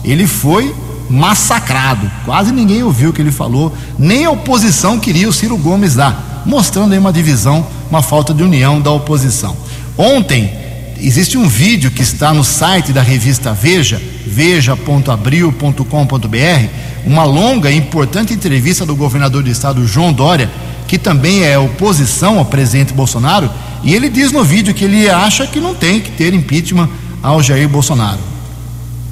ele 0.05 0.25
foi 0.25 0.73
massacrado. 1.09 2.09
Quase 2.25 2.53
ninguém 2.53 2.85
ouviu 2.85 3.11
o 3.11 3.12
que 3.12 3.21
ele 3.21 3.33
falou, 3.33 3.75
nem 3.99 4.25
a 4.25 4.31
oposição 4.31 5.01
queria 5.01 5.29
o 5.29 5.33
Ciro 5.33 5.57
Gomes 5.57 5.97
lá, 5.97 6.43
mostrando 6.47 6.93
aí 6.93 6.99
uma 7.01 7.12
divisão, 7.12 7.66
uma 7.91 8.03
falta 8.03 8.33
de 8.33 8.45
união 8.45 8.81
da 8.81 8.93
oposição. 8.93 9.57
Ontem, 9.99 10.70
existe 11.03 11.39
um 11.39 11.49
vídeo 11.49 11.91
que 11.91 12.03
está 12.03 12.33
no 12.33 12.45
site 12.45 12.93
da 12.93 13.03
revista 13.03 13.53
Veja, 13.53 14.01
veja.abril.com.br, 14.27 16.69
uma 17.05 17.25
longa 17.25 17.71
e 17.71 17.77
importante 17.77 18.33
entrevista 18.33 18.87
do 18.87 18.95
governador 18.95 19.43
do 19.43 19.51
estado, 19.51 19.85
João 19.87 20.13
Dória, 20.13 20.51
que 20.87 20.99
também 20.99 21.45
é 21.45 21.59
oposição 21.59 22.39
ao 22.39 22.45
presidente 22.45 22.93
Bolsonaro, 22.93 23.51
e 23.83 23.95
ele 23.95 24.09
diz 24.09 24.33
no 24.33 24.45
vídeo 24.45 24.75
que 24.75 24.85
ele 24.85 25.09
acha 25.09 25.47
que 25.47 25.61
não 25.61 25.75
tem 25.75 26.01
que 26.01 26.11
ter 26.11 26.35
impeachment 26.35 26.89
ao 27.23 27.43
Jair 27.43 27.69
Bolsonaro. 27.69 28.19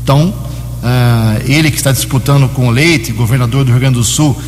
Então, 0.02 0.28
uh, 0.28 1.42
ele 1.46 1.70
que 1.70 1.76
está 1.76 1.92
disputando 1.92 2.48
com 2.50 2.68
o 2.68 2.70
Leite, 2.70 3.12
governador 3.12 3.64
do 3.64 3.70
Rio 3.70 3.80
Grande 3.80 3.96
do 3.96 4.04
Sul, 4.04 4.30
uh, 4.30 4.38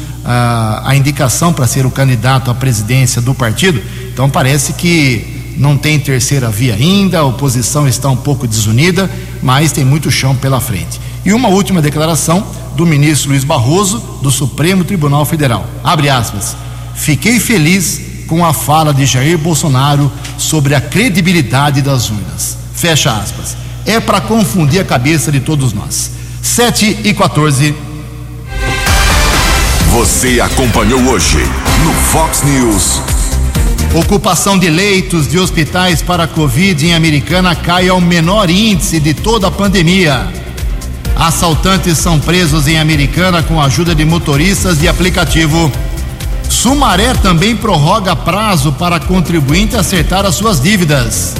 a 0.85 0.95
indicação 0.95 1.53
para 1.53 1.67
ser 1.67 1.87
o 1.87 1.91
candidato 1.91 2.51
à 2.51 2.55
presidência 2.55 3.23
do 3.23 3.35
partido, 3.35 3.81
então 4.13 4.29
parece 4.29 4.75
que 4.75 5.40
não 5.61 5.77
tem 5.77 6.01
terceira 6.01 6.49
via 6.49 6.75
ainda, 6.75 7.19
a 7.19 7.25
oposição 7.25 7.87
está 7.87 8.09
um 8.09 8.17
pouco 8.17 8.47
desunida, 8.47 9.11
mas 9.43 9.73
tem 9.73 9.85
muito 9.85 10.11
chão 10.11 10.35
pela 10.35 10.59
frente. 10.59 10.99
E 11.23 11.35
uma 11.35 11.51
última 11.51 11.83
declaração 11.83 12.47
do 12.75 12.87
ministro 12.87 13.29
Luiz 13.29 13.45
Barroso, 13.45 13.99
do 14.23 14.31
Supremo 14.31 14.85
Tribunal 14.85 15.27
Federal. 15.27 15.67
Abre 15.85 16.09
aspas. 16.09 16.57
Fiquei 16.95 17.39
feliz 17.39 18.01
com 18.27 18.43
a 18.43 18.55
fala 18.55 18.95
de 18.95 19.05
Jair 19.05 19.37
Bolsonaro 19.37 20.11
sobre 20.39 20.75
a 20.75 20.81
credibilidade 20.81 21.83
das 21.83 22.09
urnas. 22.09 22.57
Fecha 22.75 23.13
aspas. 23.13 23.55
É 23.85 24.01
para 24.01 24.19
confundir 24.19 24.81
a 24.81 24.85
cabeça 24.85 25.31
de 25.31 25.41
todos 25.41 25.75
nós. 25.75 26.11
7 26.41 27.01
e 27.05 27.13
14. 27.13 27.75
Você 29.93 30.41
acompanhou 30.41 31.03
hoje 31.03 31.37
no 31.85 31.93
Fox 31.93 32.43
News. 32.45 33.20
Ocupação 33.93 34.57
de 34.57 34.71
leitos 34.71 35.27
de 35.27 35.37
hospitais 35.37 36.01
para 36.01 36.29
Covid 36.29 36.87
em 36.87 36.95
Americana 36.95 37.57
cai 37.57 37.89
ao 37.89 38.01
menor 38.01 38.49
índice 38.49 39.01
de 39.01 39.13
toda 39.13 39.49
a 39.49 39.51
pandemia. 39.51 40.29
Assaltantes 41.17 41.99
são 41.99 42.21
presos 42.21 42.69
em 42.69 42.79
Americana 42.79 43.43
com 43.43 43.61
a 43.61 43.65
ajuda 43.65 43.93
de 43.93 44.05
motoristas 44.05 44.79
de 44.79 44.87
aplicativo. 44.87 45.73
Sumaré 46.49 47.15
também 47.15 47.57
prorroga 47.57 48.15
prazo 48.15 48.73
para 48.73 49.01
contribuinte 49.01 49.77
acertar 49.77 50.25
as 50.25 50.37
suas 50.37 50.61
dívidas. 50.61 51.35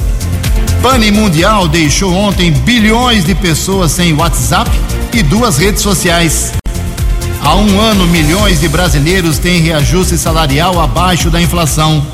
Pane 0.81 1.09
Mundial 1.09 1.69
deixou 1.69 2.13
ontem 2.13 2.51
bilhões 2.51 3.23
de 3.23 3.33
pessoas 3.33 3.93
sem 3.93 4.13
WhatsApp 4.13 4.69
e 5.13 5.23
duas 5.23 5.57
redes 5.57 5.81
sociais. 5.81 6.51
Há 7.41 7.55
um 7.55 7.79
ano, 7.79 8.05
milhões 8.07 8.59
de 8.59 8.67
brasileiros 8.67 9.37
têm 9.37 9.61
reajuste 9.61 10.17
salarial 10.17 10.81
abaixo 10.81 11.29
da 11.29 11.41
inflação. 11.41 12.05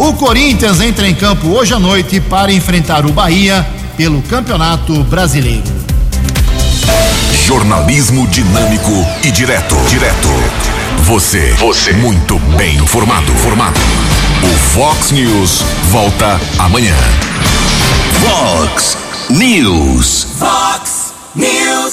O 0.00 0.14
Corinthians 0.14 0.80
entra 0.80 1.06
em 1.06 1.14
campo 1.14 1.48
hoje 1.48 1.74
à 1.74 1.78
noite 1.78 2.22
para 2.22 2.50
enfrentar 2.50 3.04
o 3.04 3.12
Bahia 3.12 3.68
pelo 3.98 4.22
Campeonato 4.22 5.04
Brasileiro. 5.04 5.62
Jornalismo 7.46 8.26
dinâmico 8.28 8.90
e 9.22 9.30
direto. 9.30 9.76
Direto. 9.90 10.28
Você. 11.02 11.52
Você. 11.58 11.92
Muito 11.92 12.38
bem 12.56 12.76
informado. 12.76 13.30
Formado. 13.42 13.78
O 14.42 14.58
Fox 14.72 15.10
News 15.10 15.62
volta 15.90 16.40
amanhã. 16.58 16.96
Fox 18.22 18.96
News. 19.28 20.28
Fox 20.38 21.12
News. 21.34 21.90